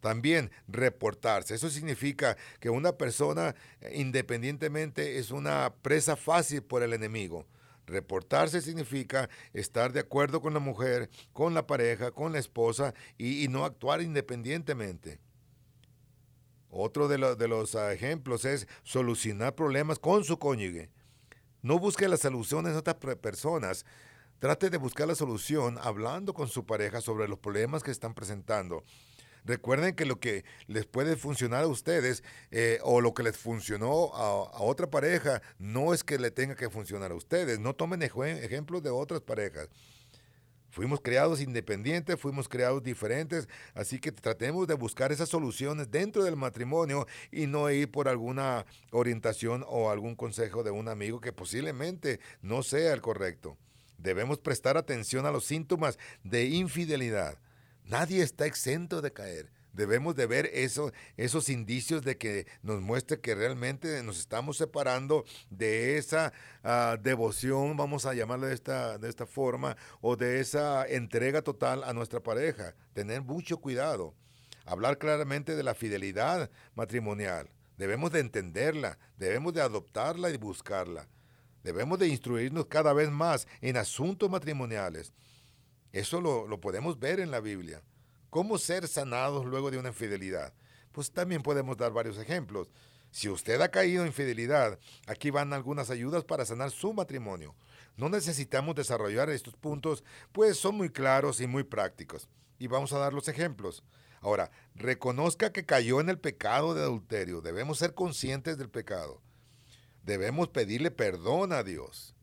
También 0.00 0.50
reportarse. 0.68 1.54
Eso 1.54 1.68
significa 1.68 2.36
que 2.60 2.70
una 2.70 2.92
persona 2.92 3.54
eh, 3.80 3.92
independientemente 3.96 5.18
es 5.18 5.30
una 5.30 5.74
presa 5.82 6.16
fácil 6.16 6.62
por 6.62 6.82
el 6.82 6.92
enemigo. 6.92 7.46
Reportarse 7.86 8.60
significa 8.60 9.30
estar 9.52 9.92
de 9.92 10.00
acuerdo 10.00 10.40
con 10.40 10.52
la 10.52 10.60
mujer, 10.60 11.08
con 11.32 11.54
la 11.54 11.66
pareja, 11.66 12.10
con 12.10 12.32
la 12.32 12.38
esposa 12.38 12.94
y, 13.16 13.46
no 13.48 13.64
actuar 13.64 14.02
independientemente. 14.02 15.20
Otro 16.70 17.08
de, 17.08 17.18
los 17.48 17.74
ah, 17.74 17.92
ejemplos 17.92 18.44
es 18.44 18.66
solucionar 18.82 19.54
problemas 19.54 19.98
con 19.98 20.24
su 20.24 20.38
cónyuge. 20.38 20.90
No 21.62 21.78
busque 21.78 22.08
la 22.08 22.16
solución 22.16 22.66
en 22.66 22.76
otras 22.76 22.96
personas. 22.96 23.84
Trate 24.38 24.70
de 24.70 24.76
buscar 24.76 25.08
la 25.08 25.14
solución 25.14 25.78
hablando 25.80 26.34
con 26.34 26.48
su 26.48 26.66
pareja 26.66 27.00
sobre 27.00 27.28
los 27.28 27.38
problemas 27.38 27.82
que 27.82 27.90
están 27.90 28.14
presentando. 28.14 28.84
Recuerden 29.46 29.94
que 29.94 30.04
lo 30.04 30.18
que 30.18 30.44
les 30.66 30.86
puede 30.86 31.16
funcionar 31.16 31.62
a 31.62 31.68
ustedes 31.68 32.24
eh, 32.50 32.80
o 32.82 33.00
lo 33.00 33.14
que 33.14 33.22
les 33.22 33.36
funcionó 33.36 34.12
a, 34.14 34.60
otra 34.60 34.90
pareja 34.90 35.40
no 35.58 35.94
es 35.94 36.02
que 36.02 36.18
le 36.18 36.32
tenga 36.32 36.56
que 36.56 36.68
funcionar 36.68 37.12
a 37.12 37.14
ustedes. 37.14 37.60
No 37.60 37.74
tomen 37.74 38.02
ejemplos 38.02 38.82
de 38.82 38.90
otras 38.90 39.20
parejas. 39.20 39.68
Fuimos 40.76 41.00
creados 41.00 41.40
independientes, 41.40 42.20
fuimos 42.20 42.50
creados 42.50 42.82
diferentes, 42.82 43.48
así 43.72 43.98
que 43.98 44.12
tratemos 44.12 44.66
de 44.66 44.74
buscar 44.74 45.10
esas 45.10 45.30
soluciones 45.30 45.90
dentro 45.90 46.22
del 46.22 46.36
matrimonio 46.36 47.06
y 47.32 47.46
no 47.46 47.70
ir 47.70 47.90
por 47.90 48.08
alguna 48.08 48.66
orientación 48.90 49.64
o 49.68 49.90
algún 49.90 50.14
consejo 50.14 50.62
de 50.62 50.72
un 50.72 50.88
amigo 50.88 51.18
que 51.18 51.32
posiblemente 51.32 52.20
no 52.42 52.62
sea 52.62 52.92
el 52.92 53.00
correcto. 53.00 53.56
Debemos 53.96 54.38
prestar 54.38 54.76
atención 54.76 55.24
a 55.24 55.30
los 55.30 55.46
síntomas 55.46 55.98
de 56.24 56.44
infidelidad. 56.44 57.38
Nadie 57.86 58.22
está 58.22 58.44
exento 58.44 59.00
de 59.00 59.14
caer. 59.14 59.50
Debemos 59.76 60.16
de 60.16 60.26
ver 60.26 60.48
eso, 60.54 60.90
esos 61.18 61.50
indicios 61.50 62.02
de 62.02 62.16
que 62.16 62.46
nos 62.62 62.80
muestre 62.80 63.20
que 63.20 63.34
realmente 63.34 64.02
nos 64.02 64.18
estamos 64.18 64.56
separando 64.56 65.26
de 65.50 65.98
esa 65.98 66.32
ah, 66.64 66.96
devoción, 66.98 67.76
vamos 67.76 68.06
a 68.06 68.14
llamarle 68.14 68.46
de 68.46 68.54
esta, 68.54 68.96
de 68.96 69.10
esta 69.10 69.26
forma, 69.26 69.76
o 70.00 70.16
de 70.16 70.40
esa 70.40 70.86
entrega 70.86 71.42
total 71.42 71.84
a 71.84 71.92
nuestra 71.92 72.22
pareja. 72.22 72.74
Tener 72.94 73.20
mucho 73.20 73.58
cuidado. 73.58 74.14
Hablar 74.64 74.96
claramente 74.96 75.54
de 75.54 75.62
la 75.62 75.74
fidelidad 75.74 76.50
matrimonial. 76.74 77.50
Debemos 77.76 78.10
de 78.12 78.20
entenderla, 78.20 78.98
debemos 79.18 79.52
de 79.52 79.60
adoptarla 79.60 80.30
y 80.30 80.38
buscarla. 80.38 81.06
Debemos 81.62 81.98
de 81.98 82.08
instruirnos 82.08 82.64
cada 82.64 82.94
vez 82.94 83.10
más 83.10 83.46
en 83.60 83.76
asuntos 83.76 84.30
matrimoniales. 84.30 85.12
Eso 85.92 86.22
lo, 86.22 86.48
lo 86.48 86.62
podemos 86.62 86.98
ver 86.98 87.20
en 87.20 87.30
la 87.30 87.40
Biblia. 87.40 87.82
¿Cómo 88.36 88.58
ser 88.58 88.86
sanados 88.86 89.46
luego 89.46 89.70
de 89.70 89.78
una 89.78 89.88
infidelidad? 89.88 90.52
Pues 90.92 91.10
también 91.10 91.42
podemos 91.42 91.74
dar 91.78 91.90
varios 91.90 92.18
ejemplos. 92.18 92.70
Si 93.10 93.30
usted 93.30 93.58
ha 93.62 93.70
caído 93.70 94.02
en 94.02 94.08
infidelidad, 94.08 94.78
aquí 95.06 95.30
van 95.30 95.54
algunas 95.54 95.88
ayudas 95.88 96.22
para 96.22 96.44
sanar 96.44 96.70
su 96.70 96.92
matrimonio. 96.92 97.54
No 97.96 98.10
necesitamos 98.10 98.74
desarrollar 98.74 99.30
estos 99.30 99.56
puntos, 99.56 100.04
pues 100.32 100.58
son 100.58 100.76
muy 100.76 100.90
claros 100.90 101.40
y 101.40 101.46
muy 101.46 101.64
prácticos. 101.64 102.28
Y 102.58 102.66
vamos 102.66 102.92
a 102.92 102.98
dar 102.98 103.14
los 103.14 103.26
ejemplos. 103.28 103.82
Ahora, 104.20 104.50
reconozca 104.74 105.50
que 105.50 105.64
cayó 105.64 106.02
en 106.02 106.10
el 106.10 106.18
pecado 106.18 106.74
de 106.74 106.82
adulterio. 106.82 107.40
Debemos 107.40 107.78
ser 107.78 107.94
conscientes 107.94 108.58
del 108.58 108.68
pecado. 108.68 109.22
Debemos 110.02 110.50
pedirle 110.50 110.90
perdón 110.90 111.54
a 111.54 111.62
Dios. 111.62 112.14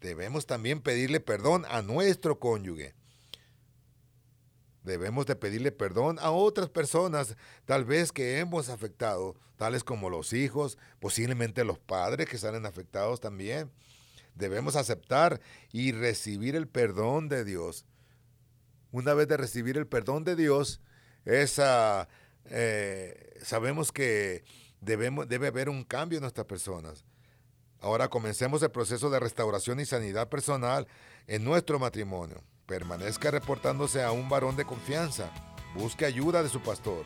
Debemos 0.00 0.46
también 0.46 0.80
pedirle 0.80 1.18
perdón 1.18 1.64
a 1.68 1.82
nuestro 1.82 2.38
cónyuge. 2.38 2.94
Debemos 4.82 5.26
de 5.26 5.36
pedirle 5.36 5.72
perdón 5.72 6.18
a 6.20 6.30
otras 6.30 6.70
personas, 6.70 7.36
tal 7.66 7.84
vez 7.84 8.12
que 8.12 8.38
hemos 8.38 8.68
afectado, 8.70 9.36
tales 9.56 9.84
como 9.84 10.08
los 10.08 10.32
hijos, 10.32 10.78
posiblemente 11.00 11.64
los 11.64 11.78
padres 11.78 12.28
que 12.28 12.38
salen 12.38 12.64
afectados 12.64 13.20
también. 13.20 13.70
Debemos 14.34 14.76
aceptar 14.76 15.40
y 15.70 15.92
recibir 15.92 16.56
el 16.56 16.66
perdón 16.66 17.28
de 17.28 17.44
Dios. 17.44 17.84
Una 18.90 19.12
vez 19.12 19.28
de 19.28 19.36
recibir 19.36 19.76
el 19.76 19.86
perdón 19.86 20.24
de 20.24 20.34
Dios, 20.34 20.80
esa, 21.26 22.08
eh, 22.46 23.38
sabemos 23.42 23.92
que 23.92 24.44
debemos, 24.80 25.28
debe 25.28 25.48
haber 25.48 25.68
un 25.68 25.84
cambio 25.84 26.16
en 26.16 26.22
nuestras 26.22 26.46
personas. 26.46 27.04
Ahora 27.80 28.08
comencemos 28.08 28.62
el 28.62 28.70
proceso 28.70 29.10
de 29.10 29.20
restauración 29.20 29.80
y 29.80 29.84
sanidad 29.84 30.28
personal 30.28 30.86
en 31.26 31.44
nuestro 31.44 31.78
matrimonio. 31.78 32.42
Permanezca 32.70 33.32
reportándose 33.32 34.00
a 34.00 34.12
un 34.12 34.28
varón 34.28 34.54
de 34.54 34.64
confianza. 34.64 35.28
Busque 35.74 36.04
ayuda 36.04 36.40
de 36.40 36.48
su 36.48 36.60
pastor. 36.60 37.04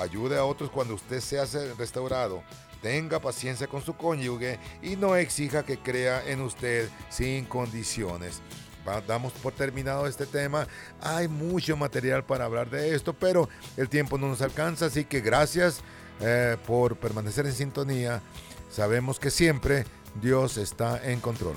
Ayude 0.00 0.36
a 0.36 0.44
otros 0.44 0.70
cuando 0.70 0.94
usted 0.94 1.20
sea 1.20 1.44
restaurado. 1.78 2.42
Tenga 2.82 3.20
paciencia 3.20 3.68
con 3.68 3.80
su 3.80 3.96
cónyuge 3.96 4.58
y 4.82 4.96
no 4.96 5.14
exija 5.14 5.62
que 5.62 5.78
crea 5.78 6.20
en 6.26 6.40
usted 6.40 6.88
sin 7.10 7.44
condiciones. 7.44 8.42
Damos 9.06 9.32
por 9.34 9.52
terminado 9.52 10.08
este 10.08 10.26
tema. 10.26 10.66
Hay 11.00 11.28
mucho 11.28 11.76
material 11.76 12.24
para 12.24 12.46
hablar 12.46 12.68
de 12.68 12.92
esto, 12.92 13.12
pero 13.12 13.48
el 13.76 13.88
tiempo 13.88 14.18
no 14.18 14.26
nos 14.26 14.42
alcanza, 14.42 14.86
así 14.86 15.04
que 15.04 15.20
gracias 15.20 15.80
eh, 16.20 16.56
por 16.66 16.96
permanecer 16.96 17.46
en 17.46 17.52
sintonía. 17.52 18.20
Sabemos 18.68 19.20
que 19.20 19.30
siempre 19.30 19.84
Dios 20.20 20.56
está 20.56 21.08
en 21.08 21.20
control. 21.20 21.54